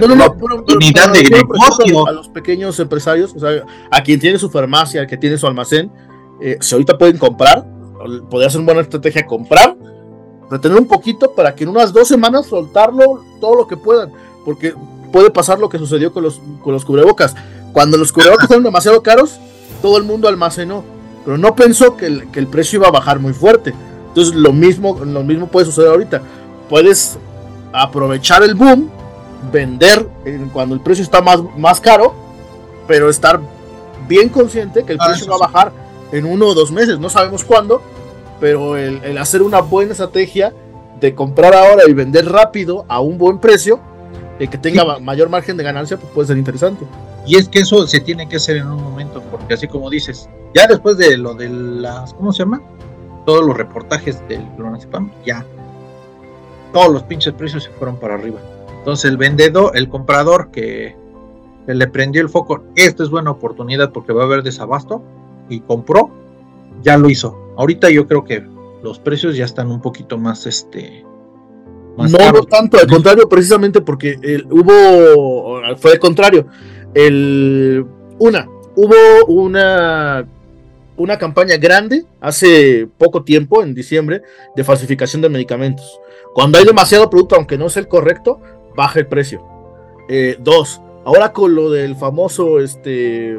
no, 0.00 0.06
no, 0.06 0.16
no, 0.16 0.64
unidad 0.74 1.12
de 1.12 1.22
negocio. 1.24 2.06
A 2.06 2.12
los 2.12 2.28
pequeños 2.28 2.78
empresarios, 2.78 3.34
o 3.34 3.38
sea, 3.38 3.62
a 3.90 4.02
quien 4.02 4.20
tiene 4.20 4.38
su 4.38 4.50
farmacia, 4.50 5.02
a 5.02 5.06
quien 5.06 5.18
tiene 5.18 5.38
su 5.38 5.46
almacén, 5.46 5.90
eh, 6.40 6.58
si 6.60 6.74
ahorita 6.74 6.98
pueden 6.98 7.16
comprar, 7.16 7.66
podría 8.28 8.50
ser 8.50 8.60
una 8.60 8.66
buena 8.66 8.82
estrategia 8.82 9.26
comprar, 9.26 9.76
retener 10.50 10.78
un 10.78 10.86
poquito 10.86 11.34
para 11.34 11.54
que 11.54 11.64
en 11.64 11.70
unas 11.70 11.92
dos 11.92 12.06
semanas 12.06 12.46
soltarlo 12.46 13.24
todo 13.40 13.56
lo 13.56 13.66
que 13.66 13.76
puedan, 13.76 14.12
porque 14.44 14.74
puede 15.12 15.30
pasar 15.30 15.58
lo 15.58 15.68
que 15.68 15.78
sucedió 15.78 16.12
con 16.12 16.22
los, 16.22 16.40
con 16.62 16.72
los 16.72 16.84
cubrebocas. 16.84 17.34
Cuando 17.72 17.96
los 17.96 18.12
cubrebocas 18.12 18.46
fueron 18.46 18.64
demasiado 18.64 19.02
caros, 19.02 19.38
todo 19.82 19.98
el 19.98 20.04
mundo 20.04 20.28
almacenó, 20.28 20.84
pero 21.24 21.38
no 21.38 21.54
pensó 21.54 21.96
que 21.96 22.06
el, 22.06 22.30
que 22.30 22.40
el 22.40 22.46
precio 22.46 22.78
iba 22.78 22.88
a 22.88 22.92
bajar 22.92 23.18
muy 23.18 23.32
fuerte. 23.32 23.74
Entonces 24.08 24.34
lo 24.34 24.52
mismo, 24.52 24.98
lo 25.04 25.22
mismo 25.22 25.46
puede 25.48 25.66
suceder 25.66 25.90
ahorita. 25.90 26.22
Puedes 26.68 27.18
aprovechar 27.72 28.42
el 28.42 28.54
boom, 28.54 28.90
vender 29.52 30.06
cuando 30.52 30.74
el 30.74 30.80
precio 30.80 31.04
está 31.04 31.20
más, 31.20 31.40
más 31.56 31.80
caro, 31.80 32.14
pero 32.86 33.08
estar 33.10 33.40
bien 34.08 34.28
consciente 34.28 34.84
que 34.84 34.92
el 34.92 34.98
precio 34.98 35.28
va 35.28 35.36
a 35.36 35.50
bajar 35.50 35.72
en 36.12 36.24
uno 36.24 36.46
o 36.46 36.54
dos 36.54 36.72
meses, 36.72 36.98
no 36.98 37.10
sabemos 37.10 37.44
cuándo, 37.44 37.82
pero 38.40 38.76
el, 38.76 39.18
hacer 39.18 39.42
una 39.42 39.60
buena 39.60 39.92
estrategia 39.92 40.52
de 41.00 41.14
comprar 41.14 41.54
ahora 41.54 41.82
y 41.86 41.92
vender 41.92 42.30
rápido 42.30 42.84
a 42.88 43.00
un 43.00 43.18
buen 43.18 43.38
precio, 43.38 43.80
que 44.46 44.58
tenga 44.58 45.00
mayor 45.00 45.28
margen 45.28 45.56
de 45.56 45.64
ganancia, 45.64 45.96
pues 45.96 46.12
puede 46.12 46.28
ser 46.28 46.38
interesante. 46.38 46.84
Y 47.26 47.36
es 47.36 47.48
que 47.48 47.58
eso 47.60 47.86
se 47.86 48.00
tiene 48.00 48.28
que 48.28 48.36
hacer 48.36 48.58
en 48.58 48.68
un 48.68 48.82
momento, 48.82 49.20
porque 49.30 49.54
así 49.54 49.66
como 49.66 49.90
dices, 49.90 50.28
ya 50.54 50.66
después 50.68 50.96
de 50.96 51.16
lo 51.16 51.34
de 51.34 51.48
las, 51.48 52.14
¿cómo 52.14 52.32
se 52.32 52.40
llama? 52.44 52.62
Todos 53.26 53.44
los 53.44 53.56
reportajes 53.56 54.26
del 54.28 54.46
clonazepam, 54.56 55.10
ya 55.26 55.44
todos 56.72 56.92
los 56.92 57.02
pinches 57.04 57.34
precios 57.34 57.64
se 57.64 57.70
fueron 57.70 57.96
para 57.96 58.14
arriba. 58.14 58.40
Entonces 58.78 59.10
el 59.10 59.16
vendedor, 59.16 59.76
el 59.76 59.88
comprador 59.88 60.50
que, 60.50 60.96
le 61.66 61.86
prendió 61.88 62.22
el 62.22 62.30
foco, 62.30 62.64
esto 62.76 63.02
es 63.02 63.10
buena 63.10 63.30
oportunidad 63.30 63.92
porque 63.92 64.12
va 64.12 64.22
a 64.22 64.26
haber 64.26 64.42
desabasto 64.42 65.02
y 65.50 65.60
compró, 65.60 66.10
ya 66.82 66.96
lo 66.96 67.10
hizo. 67.10 67.36
Ahorita 67.56 67.90
yo 67.90 68.06
creo 68.06 68.24
que 68.24 68.42
los 68.82 68.98
precios 68.98 69.36
ya 69.36 69.44
están 69.44 69.70
un 69.70 69.82
poquito 69.82 70.16
más 70.16 70.46
este 70.46 71.04
no, 72.06 72.32
no 72.32 72.42
tanto, 72.44 72.78
al 72.78 72.86
contrario, 72.86 73.28
precisamente 73.28 73.80
porque 73.80 74.18
el, 74.22 74.46
hubo, 74.50 75.60
fue 75.76 75.92
el 75.92 75.98
contrario. 75.98 76.46
El, 76.94 77.84
una, 78.18 78.48
hubo 78.76 79.26
una, 79.26 80.26
una 80.96 81.18
campaña 81.18 81.56
grande 81.56 82.04
hace 82.20 82.88
poco 82.98 83.24
tiempo, 83.24 83.62
en 83.62 83.74
diciembre, 83.74 84.22
de 84.54 84.64
falsificación 84.64 85.22
de 85.22 85.28
medicamentos. 85.28 86.00
Cuando 86.34 86.58
hay 86.58 86.64
demasiado 86.64 87.10
producto, 87.10 87.36
aunque 87.36 87.58
no 87.58 87.68
sea 87.68 87.82
el 87.82 87.88
correcto, 87.88 88.40
baja 88.76 89.00
el 89.00 89.06
precio. 89.06 89.42
Eh, 90.08 90.36
dos, 90.40 90.80
ahora 91.04 91.32
con 91.32 91.54
lo 91.54 91.70
del 91.70 91.96
famoso, 91.96 92.60
este, 92.60 93.38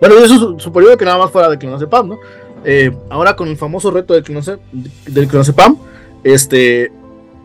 bueno, 0.00 0.16
eso 0.18 0.54
es 0.56 0.62
superior 0.62 0.96
que 0.96 1.04
nada 1.04 1.18
más 1.18 1.30
fuera 1.30 1.48
de 1.48 1.58
clonazepam, 1.58 2.08
¿no? 2.08 2.18
Eh, 2.64 2.90
ahora 3.10 3.36
con 3.36 3.48
el 3.48 3.56
famoso 3.56 3.90
reto 3.90 4.14
del, 4.14 4.24
del 5.06 5.28
clonazepam, 5.28 5.76
este, 6.24 6.92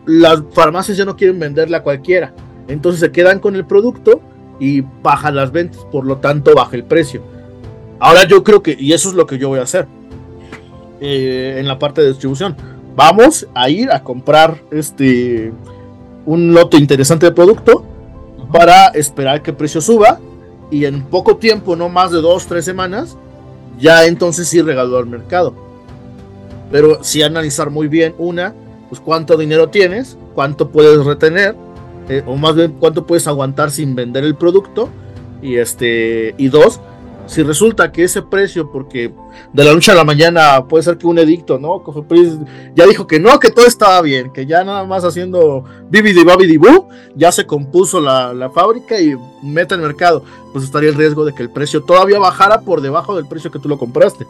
las 0.08 0.42
farmacias 0.52 0.96
ya 0.96 1.04
no 1.04 1.16
quieren 1.16 1.38
venderle 1.38 1.76
a 1.76 1.82
cualquiera, 1.82 2.32
entonces 2.66 3.00
se 3.00 3.12
quedan 3.12 3.38
con 3.38 3.54
el 3.54 3.64
producto 3.64 4.20
y 4.58 4.80
bajan 4.80 5.36
las 5.36 5.52
ventas, 5.52 5.86
por 5.92 6.04
lo 6.04 6.16
tanto 6.16 6.54
baja 6.54 6.74
el 6.74 6.84
precio. 6.84 7.22
Ahora 8.00 8.26
yo 8.26 8.42
creo 8.42 8.62
que, 8.62 8.76
y 8.78 8.92
eso 8.92 9.08
es 9.08 9.14
lo 9.14 9.26
que 9.26 9.38
yo 9.38 9.48
voy 9.48 9.60
a 9.60 9.62
hacer 9.62 9.86
eh, 11.00 11.56
en 11.58 11.68
la 11.68 11.78
parte 11.78 12.00
de 12.00 12.08
distribución 12.08 12.56
vamos 12.98 13.46
a 13.54 13.70
ir 13.70 13.92
a 13.92 14.02
comprar 14.02 14.60
este 14.72 15.52
un 16.26 16.52
lote 16.52 16.76
interesante 16.78 17.26
de 17.26 17.32
producto 17.32 17.84
para 18.52 18.88
esperar 18.88 19.40
que 19.40 19.52
el 19.52 19.56
precio 19.56 19.80
suba 19.80 20.18
y 20.68 20.84
en 20.84 21.04
poco 21.04 21.36
tiempo, 21.36 21.76
no 21.76 21.88
más 21.88 22.10
de 22.10 22.20
dos, 22.20 22.48
tres 22.48 22.64
semanas, 22.64 23.16
ya 23.78 24.04
entonces 24.06 24.48
sí 24.48 24.60
regaló 24.60 24.98
al 24.98 25.06
mercado. 25.06 25.54
Pero 26.72 27.02
sí 27.04 27.22
analizar 27.22 27.70
muy 27.70 27.86
bien, 27.86 28.16
una, 28.18 28.52
pues 28.88 29.00
cuánto 29.00 29.36
dinero 29.36 29.68
tienes, 29.68 30.16
cuánto 30.34 30.70
puedes 30.70 31.04
retener, 31.04 31.56
eh, 32.08 32.22
o 32.26 32.36
más 32.36 32.54
bien 32.54 32.74
cuánto 32.78 33.06
puedes 33.06 33.26
aguantar 33.26 33.70
sin 33.70 33.94
vender 33.94 34.24
el 34.24 34.34
producto, 34.34 34.88
y 35.42 35.56
este, 35.56 36.34
y 36.38 36.48
dos, 36.48 36.80
si 37.28 37.42
resulta 37.42 37.92
que 37.92 38.04
ese 38.04 38.22
precio, 38.22 38.72
porque 38.72 39.12
de 39.52 39.64
la 39.64 39.74
noche 39.74 39.92
a 39.92 39.94
la 39.94 40.02
mañana 40.02 40.64
puede 40.66 40.82
ser 40.82 40.96
que 40.96 41.06
un 41.06 41.18
edicto, 41.18 41.58
¿no? 41.58 41.82
Cofepris 41.82 42.38
ya 42.74 42.86
dijo 42.86 43.06
que 43.06 43.20
no, 43.20 43.38
que 43.38 43.50
todo 43.50 43.66
estaba 43.66 44.00
bien, 44.00 44.32
que 44.32 44.46
ya 44.46 44.64
nada 44.64 44.84
más 44.84 45.04
haciendo 45.04 45.62
bibidi 45.90 46.24
babidi 46.24 46.56
boo, 46.56 46.88
ya 47.14 47.30
se 47.30 47.46
compuso 47.46 48.00
la, 48.00 48.50
fábrica 48.54 48.98
y 48.98 49.14
mete 49.42 49.74
al 49.74 49.82
mercado, 49.82 50.24
pues 50.52 50.64
estaría 50.64 50.88
el 50.88 50.94
riesgo 50.94 51.26
de 51.26 51.34
que 51.34 51.42
el 51.42 51.50
precio 51.50 51.82
todavía 51.82 52.18
bajara 52.18 52.62
por 52.62 52.80
debajo 52.80 53.14
del 53.14 53.26
precio 53.26 53.50
que 53.50 53.58
tú 53.58 53.68
lo 53.68 53.78
compraste. 53.78 54.26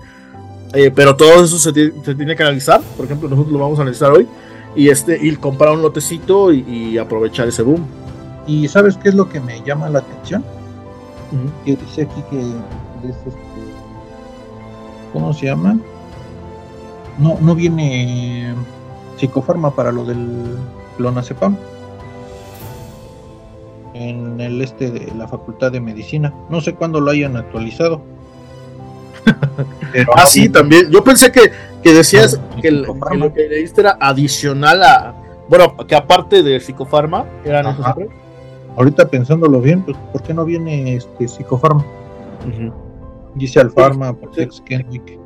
Eh, 0.75 0.91
pero 0.95 1.17
todo 1.17 1.45
eso 1.45 1.57
se, 1.59 1.73
tiene 1.73 2.37
que 2.37 2.43
analizar, 2.43 2.83
por 2.97 3.07
ejemplo, 3.07 3.29
nosotros 3.29 3.53
lo 3.53 3.61
vamos 3.61 3.79
a 3.79 3.83
analizar 3.83 4.11
hoy, 4.11 4.27
y, 4.75 4.89
este, 4.89 5.19
y 5.21 5.35
comprar 5.37 5.73
un 5.73 5.83
lotecito 5.83 6.53
y, 6.53 6.99
aprovechar 6.99 7.49
ese 7.49 7.63
boom. 7.63 7.87
¿Y 8.47 8.69
sabes 8.69 8.97
qué 8.97 9.11
es 9.11 9.15
lo 9.15 9.29
que 9.29 9.41
me 9.41 9.63
llama 9.63 9.89
la 9.89 10.01
atención? 10.01 10.45
Que 11.65 11.77
dice 11.77 12.03
aquí 12.03 12.23
que 12.31 12.41
este, 13.09 13.31
¿cómo 15.13 15.33
se 15.33 15.47
llama? 15.47 15.79
No, 17.19 17.37
no 17.41 17.55
viene 17.55 18.55
psicofarma 19.19 19.75
para 19.75 19.93
lo 19.93 20.05
del 20.05 20.57
clonazepam 20.97 21.57
en 23.99 24.41
el 24.41 24.63
este 24.63 24.91
de 24.91 25.13
la 25.17 25.27
Facultad 25.27 25.73
de 25.73 25.81
Medicina. 25.81 26.33
No 26.49 26.61
sé 26.61 26.75
cuándo 26.75 27.01
lo 27.01 27.11
hayan 27.11 27.37
actualizado. 27.37 28.01
ah, 30.15 30.27
sí, 30.27 30.49
también. 30.49 30.91
Yo 30.91 31.03
pensé 31.03 31.33
que, 31.33 31.51
decías 31.85 32.41
que, 32.61 32.71
lo 32.71 33.33
que 33.33 33.49
leíste 33.49 33.83
era 33.83 33.97
adicional 34.01 34.83
a. 34.83 35.15
Bueno, 35.49 35.77
que 35.87 35.95
aparte 35.95 36.43
de 36.43 36.61
psicofarma, 36.61 37.27
eran 37.45 37.67
Ahorita 38.77 39.09
pensándolo 39.09 39.61
bien, 39.61 39.83
pues, 39.83 39.97
¿por 40.13 40.23
qué 40.23 40.33
no 40.33 40.45
viene 40.45 40.95
este 40.95 41.27
psicofarma? 41.27 41.85
Dice 43.35 43.59
Alfarma, 43.59 44.17
Protex 44.17 44.61
Kendrick. 44.61 45.19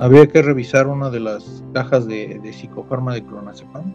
Había 0.00 0.26
que 0.26 0.42
revisar 0.42 0.88
una 0.88 1.08
de 1.08 1.20
las 1.20 1.62
cajas 1.72 2.08
de, 2.08 2.40
de 2.42 2.52
psicofarma 2.52 3.14
de 3.14 3.22
clonazepam. 3.22 3.94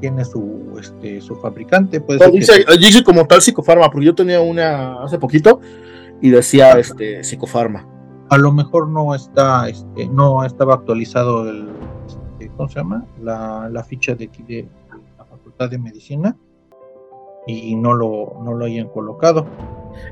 Tiene 0.00 0.24
su, 0.24 0.74
este, 0.80 1.20
su 1.20 1.36
fabricante. 1.36 2.00
Puede 2.00 2.30
dice, 2.30 2.64
dice, 2.78 3.04
como 3.04 3.26
tal 3.26 3.42
psicofarma, 3.42 3.90
porque 3.90 4.06
yo 4.06 4.14
tenía 4.14 4.40
una 4.40 5.02
hace 5.02 5.18
poquito 5.18 5.60
y 6.22 6.30
decía 6.30 6.78
este 6.78 7.22
psicofarma. 7.24 7.86
A 8.30 8.38
lo 8.38 8.52
mejor 8.52 8.88
no 8.88 9.14
está, 9.14 9.68
este, 9.68 10.08
no 10.08 10.44
estaba 10.44 10.74
actualizado 10.74 11.48
el, 11.48 11.68
este, 12.06 12.48
¿cómo 12.56 12.68
se 12.68 12.76
llama? 12.76 13.04
La, 13.22 13.84
ficha 13.86 14.14
de 14.14 14.24
aquí 14.24 14.42
de 14.42 14.68
la 15.18 15.24
Facultad 15.24 15.68
de 15.68 15.78
Medicina 15.78 16.36
y 17.46 17.74
no 17.74 17.94
lo, 17.94 18.36
no 18.44 18.54
lo 18.54 18.64
hayan 18.64 18.88
colocado. 18.88 19.46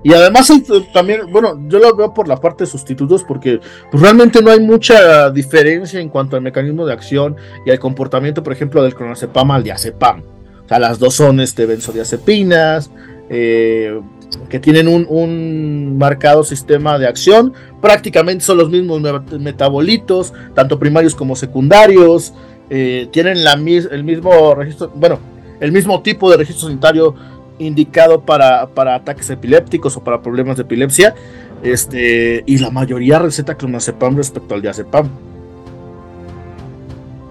Y 0.03 0.13
además 0.13 0.51
también, 0.93 1.31
bueno, 1.31 1.59
yo 1.69 1.79
lo 1.79 1.95
veo 1.95 2.13
por 2.15 2.29
la 2.29 2.37
parte 2.37 2.65
de 2.65 2.71
sustitutos 2.71 3.25
porque 3.25 3.61
pues, 3.91 4.03
realmente 4.03 4.43
no 4.43 4.51
hay 4.51 4.61
mucha 4.61 5.31
diferencia 5.31 6.01
en 6.01 6.09
cuanto 6.09 6.37
al 6.37 6.43
mecanismo 6.43 6.87
de 6.87 6.93
acción 6.93 7.37
y 7.65 7.71
al 7.71 7.79
comportamiento, 7.79 8.43
por 8.43 8.53
ejemplo, 8.53 8.83
del 8.83 8.95
clonazepam 8.95 9.51
al 9.51 9.63
diazepam. 9.63 10.23
O 10.65 10.69
sea, 10.69 10.79
las 10.79 10.99
dos 10.99 11.15
son 11.15 11.41
este, 11.41 11.67
benzodiazepinas, 11.67 12.91
eh, 13.31 14.01
que 14.49 14.59
tienen 14.59 14.89
un, 14.89 15.99
marcado 15.99 16.45
sistema 16.45 16.99
de 16.99 17.07
acción. 17.07 17.53
Prácticamente 17.81 18.45
son 18.45 18.59
los 18.59 18.71
mismos 18.71 19.01
metabolitos, 19.39 20.33
tanto 20.55 20.79
primarios 20.79 21.15
como 21.15 21.37
secundarios. 21.37 22.33
Eh, 22.71 23.09
tienen 23.11 23.45
la, 23.45 23.55
el 23.55 24.05
mismo 24.05 24.55
registro, 24.55 24.93
bueno, 24.95 25.19
el 25.61 25.73
mismo 25.73 26.03
tipo 26.03 26.31
de 26.31 26.37
registro 26.37 26.69
sanitario 26.69 27.15
indicado 27.59 28.21
para, 28.21 28.69
para 28.69 28.95
ataques 28.95 29.29
epilépticos 29.31 29.97
o 29.97 30.05
para 30.05 30.23
problemas 30.23 30.57
de 30.57 30.63
epilepsia. 30.63 31.15
Este, 31.63 32.45
y 32.47 32.59
la 32.59 32.71
mayoría 32.71 33.19
receta 33.19 33.57
clonazepam 33.57 34.17
respecto 34.17 34.55
al 34.55 34.63
diazepam. 34.63 35.09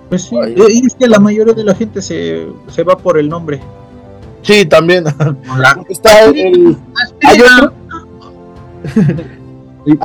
Pues 0.09 0.23
sí, 0.23 0.35
y 0.35 0.85
es 0.85 0.95
que 0.95 1.07
la 1.07 1.19
mayoría 1.19 1.53
de 1.53 1.63
la 1.63 1.75
gente 1.75 2.01
se, 2.01 2.47
se 2.69 2.83
va 2.83 2.97
por 2.97 3.17
el 3.17 3.27
nombre. 3.27 3.59
Sí, 4.47 4.65
también. 4.65 5.05
Está 5.89 6.25
el, 6.25 6.77
hay 7.21 7.41
otro. 7.41 7.73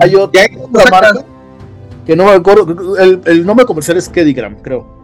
hay 0.00 0.16
otra 0.16 0.90
marca 0.90 1.24
que 2.04 2.16
no 2.16 2.24
me 2.26 2.32
acuerdo. 2.32 2.96
El, 2.98 3.20
el 3.24 3.46
nombre 3.46 3.64
comercial 3.64 3.96
es 3.96 4.08
Kedigram, 4.08 4.56
creo. 4.56 5.00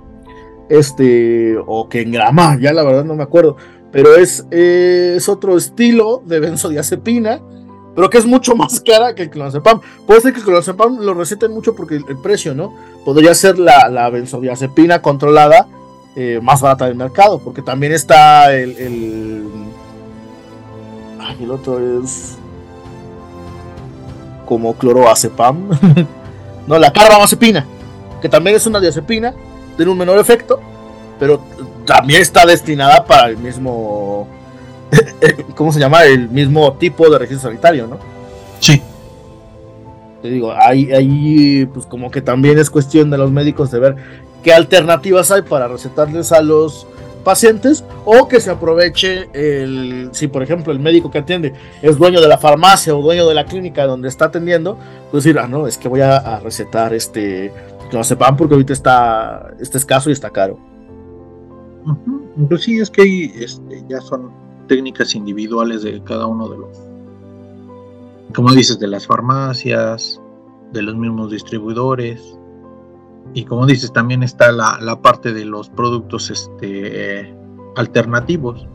Este, 0.69 1.57
o 1.67 1.89
Kengrama, 1.89 2.59
ya 2.61 2.75
la 2.75 2.83
verdad 2.83 3.05
no 3.05 3.15
me 3.15 3.23
acuerdo 3.23 3.57
pero 3.91 4.17
es, 4.17 4.47
es 4.51 5.29
otro 5.29 5.57
estilo 5.57 6.23
de 6.25 6.41
benzodiazepina, 6.41 7.41
pero 7.95 8.11
que 8.11 8.19
es 8.19 8.27
mucho 8.27 8.55
más 8.55 8.81
cara 8.81 9.15
que 9.15 9.23
el 9.25 9.31
clonazepam. 9.31 9.81
Puede 10.07 10.21
ser 10.21 10.33
que 10.33 10.41
el 10.41 10.45
clonazepam 10.45 11.01
lo 11.01 11.15
receten 11.15 11.53
mucho 11.53 11.75
porque 11.75 11.97
el, 11.97 12.19
precio, 12.23 12.55
¿no? 12.55 12.75
Podría 13.05 13.35
ser 13.35 13.59
la, 13.59 13.89
la 13.89 14.11
benzodiazepina 14.11 15.01
controlada 15.01 15.67
eh, 16.21 16.41
más 16.43 16.61
barata 16.61 16.87
del 16.87 16.97
mercado, 16.97 17.39
porque 17.39 17.63
también 17.63 17.93
está 17.93 18.53
el, 18.53 18.77
el, 18.77 19.49
ay, 21.21 21.37
el 21.41 21.49
otro 21.53 22.03
es 22.03 22.37
como 24.45 24.75
cloroazepam, 24.75 25.69
no, 26.67 26.77
la 26.77 26.93
carbamazepina, 26.93 27.65
que 28.21 28.29
también 28.29 28.57
es 28.57 28.67
una 28.67 28.81
diazepina, 28.81 29.33
tiene 29.77 29.93
un 29.93 29.97
menor 29.97 30.19
efecto, 30.19 30.59
pero 31.21 31.41
también 31.87 32.21
está 32.21 32.45
destinada 32.45 33.05
para 33.05 33.29
el 33.29 33.37
mismo, 33.37 34.27
¿cómo 35.55 35.73
se 35.73 35.79
llama? 35.79 36.03
El 36.03 36.29
mismo 36.31 36.73
tipo 36.73 37.09
de 37.09 37.17
registro 37.21 37.49
sanitario, 37.49 37.87
¿no? 37.87 37.97
Sí. 38.59 38.83
Te 40.21 40.31
digo, 40.31 40.53
ahí, 40.53 40.91
ahí 40.91 41.65
pues 41.67 41.87
como 41.87 42.11
que 42.11 42.21
también 42.23 42.59
es 42.59 42.71
cuestión 42.71 43.09
de 43.09 43.19
los 43.19 43.31
médicos 43.31 43.71
de 43.71 43.79
ver 43.79 43.97
qué 44.43 44.53
alternativas 44.53 45.31
hay 45.31 45.43
para 45.43 45.69
recetarles 45.69 46.33
a 46.33 46.43
los 46.43 46.87
pacientes 47.25 47.85
o 48.05 48.27
que 48.27 48.41
se 48.41 48.51
aproveche 48.51 49.29
el, 49.35 50.09
si 50.13 50.29
por 50.29 50.43
ejemplo 50.43 50.73
el 50.73 50.81
médico 50.81 51.11
que 51.11 51.19
atiende 51.19 51.53
es 51.83 51.99
dueño 51.99 52.21
de 52.21 52.29
la 52.29 52.39
farmacia 52.39 52.97
o 52.97 53.03
dueño 53.03 53.27
de 53.27 53.35
la 53.35 53.45
clínica 53.45 53.87
donde 53.87 54.09
está 54.09 54.27
atendiendo, 54.27 54.79
pues 55.11 55.25
decir, 55.25 55.39
ah, 55.39 55.47
no, 55.47 55.67
es 55.67 55.77
que 55.77 55.89
voy 55.89 56.01
a, 56.01 56.41
recetar 56.41 56.95
este 56.95 57.53
sepan 58.03 58.37
porque 58.37 58.55
ahorita 58.55 58.73
está, 58.73 59.55
está 59.61 59.79
escaso 59.79 60.11
y 60.11 60.13
está 60.13 60.31
caro. 60.31 60.59
Pues 62.49 62.63
sí, 62.63 62.79
es 62.79 62.91
que 62.91 63.03
este, 63.43 63.85
ya 63.89 64.01
son 64.01 64.31
técnicas 64.69 65.15
individuales 65.15 65.83
de 65.83 66.03
cada 66.05 66.27
uno 66.27 66.49
de 66.49 66.59
los, 66.59 66.79
como 68.35 68.53
dices, 68.53 68.79
de 68.79 68.87
las 68.87 69.07
farmacias, 69.07 70.21
de 70.73 70.83
los 70.83 70.95
mismos 70.95 71.31
distribuidores. 71.31 72.38
Y 73.35 73.45
como 73.45 73.67
dices, 73.67 73.93
también 73.93 74.23
está 74.23 74.53
la, 74.53 74.79
la 74.81 75.01
parte 75.01 75.33
de 75.33 75.45
los 75.45 75.69
productos 75.69 76.31
este, 76.31 77.35
alternativos. 77.77 78.67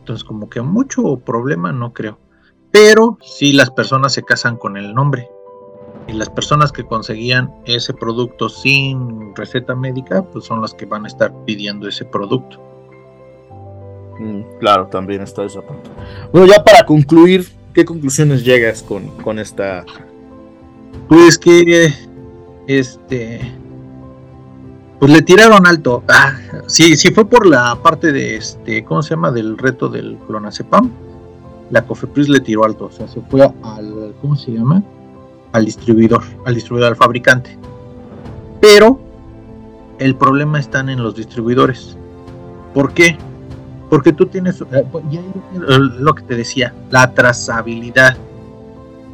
Entonces, 0.00 0.24
como 0.24 0.48
que 0.48 0.60
mucho 0.60 1.16
problema 1.16 1.72
no 1.72 1.92
creo. 1.92 2.18
Pero 2.70 3.18
si 3.22 3.52
las 3.52 3.70
personas 3.70 4.12
se 4.12 4.22
casan 4.22 4.56
con 4.56 4.76
el 4.76 4.94
nombre. 4.94 5.28
Y 6.06 6.12
las 6.12 6.30
personas 6.30 6.72
que 6.72 6.84
conseguían 6.84 7.52
ese 7.66 7.92
producto 7.92 8.48
sin 8.48 9.34
receta 9.36 9.74
médica, 9.74 10.22
pues 10.22 10.46
son 10.46 10.62
las 10.62 10.72
que 10.72 10.86
van 10.86 11.04
a 11.04 11.08
estar 11.08 11.32
pidiendo 11.44 11.86
ese 11.86 12.06
producto. 12.06 12.58
Mm, 14.18 14.58
claro, 14.58 14.86
también 14.86 15.22
está 15.22 15.44
esa 15.44 15.60
parte. 15.60 15.90
Bueno, 16.32 16.46
ya 16.46 16.64
para 16.64 16.84
concluir, 16.84 17.46
¿qué 17.74 17.84
conclusiones 17.84 18.44
llegas 18.44 18.82
con, 18.82 19.08
con 19.22 19.38
esta? 19.38 19.84
Pues 21.08 21.38
que 21.38 21.92
este 22.68 23.40
pues 24.98 25.12
le 25.12 25.22
tiraron 25.22 25.66
alto. 25.66 26.02
Ah, 26.08 26.32
sí, 26.66 26.96
sí 26.96 27.10
fue 27.10 27.24
por 27.24 27.46
la 27.46 27.76
parte 27.82 28.12
de 28.12 28.36
este, 28.36 28.84
¿cómo 28.84 29.02
se 29.02 29.10
llama? 29.10 29.30
Del 29.30 29.56
reto 29.56 29.88
del 29.88 30.18
clonazepam. 30.26 30.90
La 31.70 31.84
Cofepris 31.84 32.28
le 32.28 32.40
tiró 32.40 32.64
alto, 32.64 32.86
o 32.86 32.90
sea, 32.90 33.06
se 33.06 33.20
fue 33.20 33.42
al, 33.42 34.14
¿cómo 34.20 34.36
se 34.36 34.52
llama? 34.52 34.82
Al 35.52 35.66
distribuidor, 35.66 36.22
al 36.46 36.54
distribuidor, 36.54 36.90
al 36.90 36.96
fabricante. 36.96 37.58
Pero 38.60 38.98
el 39.98 40.16
problema 40.16 40.58
está 40.58 40.80
en 40.80 41.02
los 41.02 41.14
distribuidores. 41.14 41.96
¿Por 42.74 42.92
qué? 42.92 43.18
Porque 43.90 44.12
tú 44.12 44.26
tienes, 44.26 44.60
eh, 44.60 44.84
pues, 44.90 45.04
lo 45.52 46.14
que 46.14 46.22
te 46.22 46.36
decía, 46.36 46.74
la 46.90 47.12
trazabilidad. 47.14 48.16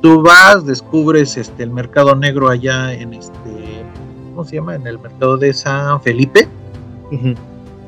Tú 0.05 0.21
vas, 0.21 0.67
descubres 0.67 1.39
este, 1.39 1.63
el 1.63 1.71
mercado 1.71 2.15
negro 2.15 2.51
allá 2.51 2.93
en 2.93 3.15
este, 3.15 3.87
¿cómo 4.29 4.45
se 4.45 4.57
llama? 4.57 4.75
En 4.75 4.87
el 4.87 4.99
mercado 4.99 5.39
de 5.39 5.55
San 5.55 5.99
Felipe. 6.03 6.47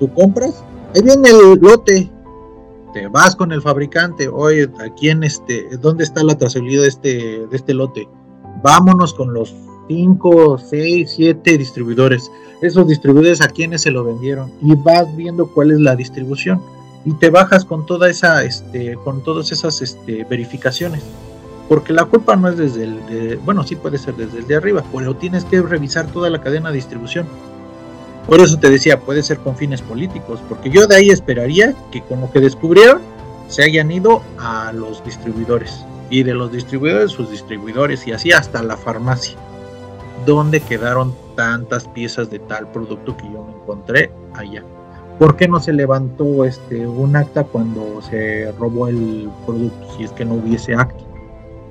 Tú 0.01 0.11
compras, 0.15 0.65
ahí 0.95 1.03
viene 1.03 1.29
el 1.29 1.61
lote. 1.61 2.11
Te 2.95 3.07
vas 3.09 3.37
con 3.37 3.53
el 3.53 3.61
fabricante, 3.61 4.29
oye, 4.29 4.67
aquí 4.83 5.11
en 5.11 5.25
este, 5.25 5.69
¿dónde 5.77 6.05
está 6.05 6.25
la 6.25 6.39
trazabilidad 6.39 6.85
de 6.85 6.89
este, 6.89 7.09
de 7.51 7.55
este 7.55 7.75
lote? 7.75 8.09
Vámonos 8.63 9.13
con 9.13 9.35
los 9.35 9.55
5, 9.89 10.57
6, 10.57 11.13
7 11.17 11.59
distribuidores. 11.59 12.33
Esos 12.63 12.89
distribuidores 12.89 13.43
a 13.43 13.49
quienes 13.49 13.83
se 13.83 13.91
lo 13.91 14.05
vendieron 14.05 14.51
y 14.63 14.75
vas 14.75 15.15
viendo 15.17 15.49
cuál 15.49 15.71
es 15.71 15.81
la 15.81 15.95
distribución 15.95 16.63
y 17.05 17.13
te 17.13 17.29
bajas 17.29 17.67
con 17.67 17.85
toda 17.85 18.09
esa, 18.09 18.43
este, 18.43 18.95
con 19.05 19.23
todas 19.23 19.53
esas 19.53 19.83
este, 19.83 20.25
verificaciones 20.25 21.03
porque 21.69 21.93
la 21.93 22.05
culpa 22.05 22.37
no 22.37 22.49
es 22.49 22.57
desde 22.57 22.85
el, 22.85 23.41
bueno, 23.45 23.65
sí 23.65 23.77
puede 23.77 23.99
ser 23.99 24.15
desde 24.15 24.39
el 24.39 24.47
de 24.47 24.57
arriba, 24.57 24.85
pero 24.93 25.17
tienes 25.17 25.45
que 25.45 25.61
revisar 25.61 26.07
toda 26.07 26.31
la 26.31 26.41
cadena 26.41 26.71
de 26.71 26.77
distribución. 26.77 27.27
Por 28.27 28.41
eso 28.41 28.59
te 28.59 28.71
decía, 28.71 29.01
puede 29.01 29.23
ser 29.23 29.39
con 29.39 29.57
fines 29.57 29.83
políticos, 29.83 30.41
porque 30.49 30.71
yo 30.71 30.87
de 30.87 30.97
ahí 30.97 31.11
esperaría 31.11 31.75
que 31.91 32.03
con 32.03 32.21
lo 32.21 32.31
que 32.31 32.41
descubrieron 32.41 33.01
se 33.49 33.63
hayan 33.63 33.91
ido 33.91 34.23
a 34.39 34.73
los 34.73 35.05
distribuidores 35.05 35.85
y 36.11 36.23
de 36.23 36.35
los 36.35 36.53
distribuidores 36.53 37.13
sus 37.13 37.31
distribuidores 37.31 38.07
y 38.07 38.13
así 38.13 38.33
hasta 38.33 38.63
la 38.63 38.77
farmacia, 38.77 39.37
donde 40.25 40.61
quedaron 40.61 41.15
tantas 41.37 41.87
piezas 41.89 42.31
de 42.31 42.39
tal 42.41 42.71
producto 42.73 43.17
que 43.17 43.25
yo 43.25 43.45
me 43.45 43.53
encontré 43.53 44.11
allá. 44.35 44.65
¿Por 45.19 45.37
qué 45.37 45.49
no 45.49 45.61
se 45.61 45.73
levantó 45.73 46.45
este 46.45 46.87
un 46.87 47.17
acta 47.17 47.45
cuando 47.45 48.03
se 48.03 48.53
robó 48.59 48.89
el 48.89 49.31
producto 49.47 49.97
si 49.97 50.05
es 50.05 50.13
que 50.13 50.25
no 50.25 50.35
hubiese 50.35 50.75
acta? 50.75 51.06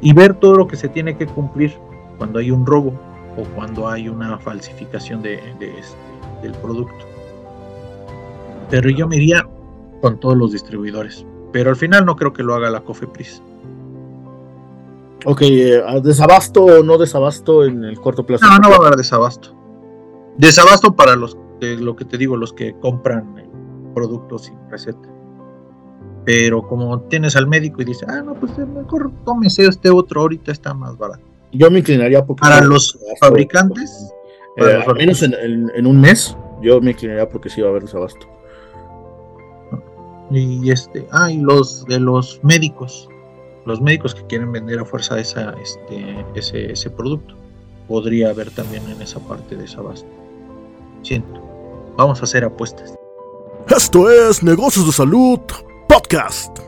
Y 0.06 0.14
ver 0.14 0.36
todo 0.36 0.56
lo 0.56 0.68
que 0.68 0.76
se 0.76 0.88
tiene 0.88 1.18
que 1.18 1.26
cumplir 1.26 1.74
cuando 2.20 2.38
hay 2.38 2.51
un 2.51 2.64
robo 2.64 2.93
o 3.38 3.43
cuando 3.56 3.89
hay 3.89 4.08
una 4.08 4.38
falsificación 4.38 5.24
de, 5.24 5.34
este, 5.60 5.74
del 6.43 6.53
producto. 6.62 6.93
Pero 8.70 8.91
yo 8.91 9.08
me 9.08 9.16
iría 9.16 9.49
con 10.01 10.20
todos 10.20 10.38
los 10.38 10.51
distribuidores. 10.51 11.26
Pero 11.51 11.72
al 11.72 11.76
final 11.76 12.06
no 12.06 12.16
creo 12.16 12.34
que 12.34 12.43
lo 12.43 12.53
haga 12.53 12.70
la 12.70 12.82
Cofepris. 12.82 13.41
Ok, 15.26 15.41
eh, 15.41 15.82
¿desabasto 16.03 16.66
o 16.66 16.84
no 16.84 16.99
desabasto 16.99 17.66
en 17.66 17.84
el 17.84 17.99
corto 17.99 18.28
plazo? 18.28 18.45
No, 18.45 18.60
no 18.60 18.70
va 18.70 18.76
a 18.76 18.80
haber 18.82 18.97
desabasto. 18.97 19.56
Desabasto 20.38 20.95
para 20.95 21.16
los, 21.16 21.36
lo 21.62 21.95
que 21.95 22.06
te 22.06 22.20
digo, 22.20 22.38
los 22.38 22.53
que 22.53 22.76
compran 22.80 23.43
productos 23.95 24.43
sin 24.43 24.70
receta 24.70 25.14
pero 26.26 26.68
como 26.68 27.00
tienes 27.02 27.36
al 27.36 27.48
médico 27.48 27.82
y 27.82 27.86
dice, 27.86 28.06
ah, 28.10 28.22
no, 28.22 28.34
pues 28.34 28.52
eh, 28.58 28.66
mejor 28.66 29.12
tómese 29.24 29.68
este 29.68 29.92
otro, 29.92 30.22
ahorita 30.22 30.52
está 30.52 30.74
más 30.74 30.98
barato. 30.98 31.22
Yo 31.52 31.70
me 31.70 31.80
inclinaría 31.80 32.26
porque 32.26 32.42
para 32.42 32.62
los 32.62 32.98
fabricantes, 33.22 34.12
eh, 34.58 34.84
al 34.86 34.96
menos 34.96 35.22
en, 35.22 35.86
un 35.86 36.02
mes, 36.02 36.36
yo 36.62 36.82
me 36.82 36.92
inclinaría 36.92 37.30
porque 37.30 37.50
sí 37.50 37.62
va 37.62 37.68
a 37.68 37.70
haber 37.72 37.84
desabasto. 37.84 38.28
Y 40.32 40.72
este, 40.72 41.08
ah, 41.12 41.32
y 41.32 41.38
los 41.38 41.86
de 41.86 42.00
los 42.00 42.40
médicos, 42.44 43.08
los 43.66 43.80
médicos 43.80 44.16
que 44.16 44.26
quieren 44.26 44.52
vender 44.52 44.80
a 44.80 44.86
fuerza 44.86 45.20
esa, 45.20 45.56
este, 45.62 46.26
ese, 46.34 46.72
ese 46.72 46.90
producto, 46.90 47.36
podría 47.88 48.32
haber 48.32 48.50
también 48.50 48.84
en 48.90 49.00
esa 49.02 49.20
parte 49.20 49.56
de 49.56 49.62
desabasto. 49.62 50.10
Siento, 51.04 51.40
vamos 51.96 52.20
a 52.22 52.24
hacer 52.24 52.44
apuestas. 52.44 52.96
Esto 53.70 54.10
es 54.10 54.42
Negocios 54.42 54.88
de 54.88 54.92
Salud 54.92 55.40
Podcast. 55.88 56.60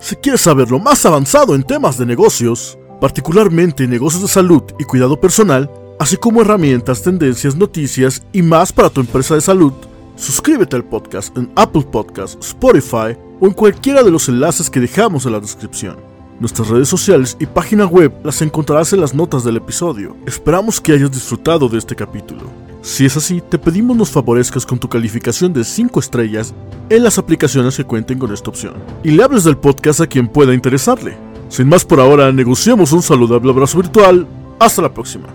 Si 0.00 0.16
quieres 0.16 0.42
saber 0.42 0.70
lo 0.70 0.78
más 0.78 1.04
avanzado 1.06 1.54
en 1.54 1.62
temas 1.62 1.98
de 1.98 2.06
negocios, 2.06 2.78
particularmente 3.00 3.86
negocios 3.86 4.22
de 4.22 4.28
salud 4.28 4.62
y 4.78 4.84
cuidado 4.84 5.20
personal, 5.20 5.70
así 5.98 6.16
como 6.16 6.40
herramientas, 6.42 7.02
tendencias, 7.02 7.56
noticias 7.56 8.22
y 8.32 8.42
más 8.42 8.72
para 8.72 8.90
tu 8.90 9.00
empresa 9.00 9.34
de 9.34 9.40
salud, 9.40 9.72
suscríbete 10.16 10.76
al 10.76 10.84
podcast 10.84 11.36
en 11.36 11.50
Apple 11.56 11.86
Podcasts, 11.90 12.38
Spotify 12.40 13.16
o 13.40 13.46
en 13.46 13.52
cualquiera 13.52 14.02
de 14.02 14.10
los 14.10 14.28
enlaces 14.28 14.68
que 14.68 14.80
dejamos 14.80 15.26
en 15.26 15.32
la 15.32 15.40
descripción. 15.40 15.96
Nuestras 16.38 16.68
redes 16.68 16.88
sociales 16.88 17.36
y 17.40 17.46
página 17.46 17.86
web 17.86 18.12
las 18.24 18.42
encontrarás 18.42 18.92
en 18.92 19.00
las 19.00 19.14
notas 19.14 19.44
del 19.44 19.56
episodio. 19.56 20.16
Esperamos 20.26 20.80
que 20.80 20.92
hayas 20.92 21.10
disfrutado 21.10 21.68
de 21.68 21.78
este 21.78 21.96
capítulo. 21.96 22.65
Si 22.86 23.04
es 23.04 23.16
así, 23.16 23.40
te 23.40 23.58
pedimos 23.58 23.96
nos 23.96 24.10
favorezcas 24.12 24.64
con 24.64 24.78
tu 24.78 24.88
calificación 24.88 25.52
de 25.52 25.64
5 25.64 25.98
estrellas 25.98 26.54
en 26.88 27.02
las 27.02 27.18
aplicaciones 27.18 27.76
que 27.76 27.82
cuenten 27.82 28.16
con 28.16 28.32
esta 28.32 28.48
opción. 28.48 28.74
Y 29.02 29.10
le 29.10 29.24
hables 29.24 29.42
del 29.42 29.56
podcast 29.56 30.02
a 30.02 30.06
quien 30.06 30.28
pueda 30.28 30.54
interesarle. 30.54 31.18
Sin 31.48 31.68
más 31.68 31.84
por 31.84 31.98
ahora, 31.98 32.30
negociemos 32.30 32.92
un 32.92 33.02
saludable 33.02 33.50
abrazo 33.50 33.78
virtual. 33.78 34.28
Hasta 34.60 34.82
la 34.82 34.94
próxima. 34.94 35.26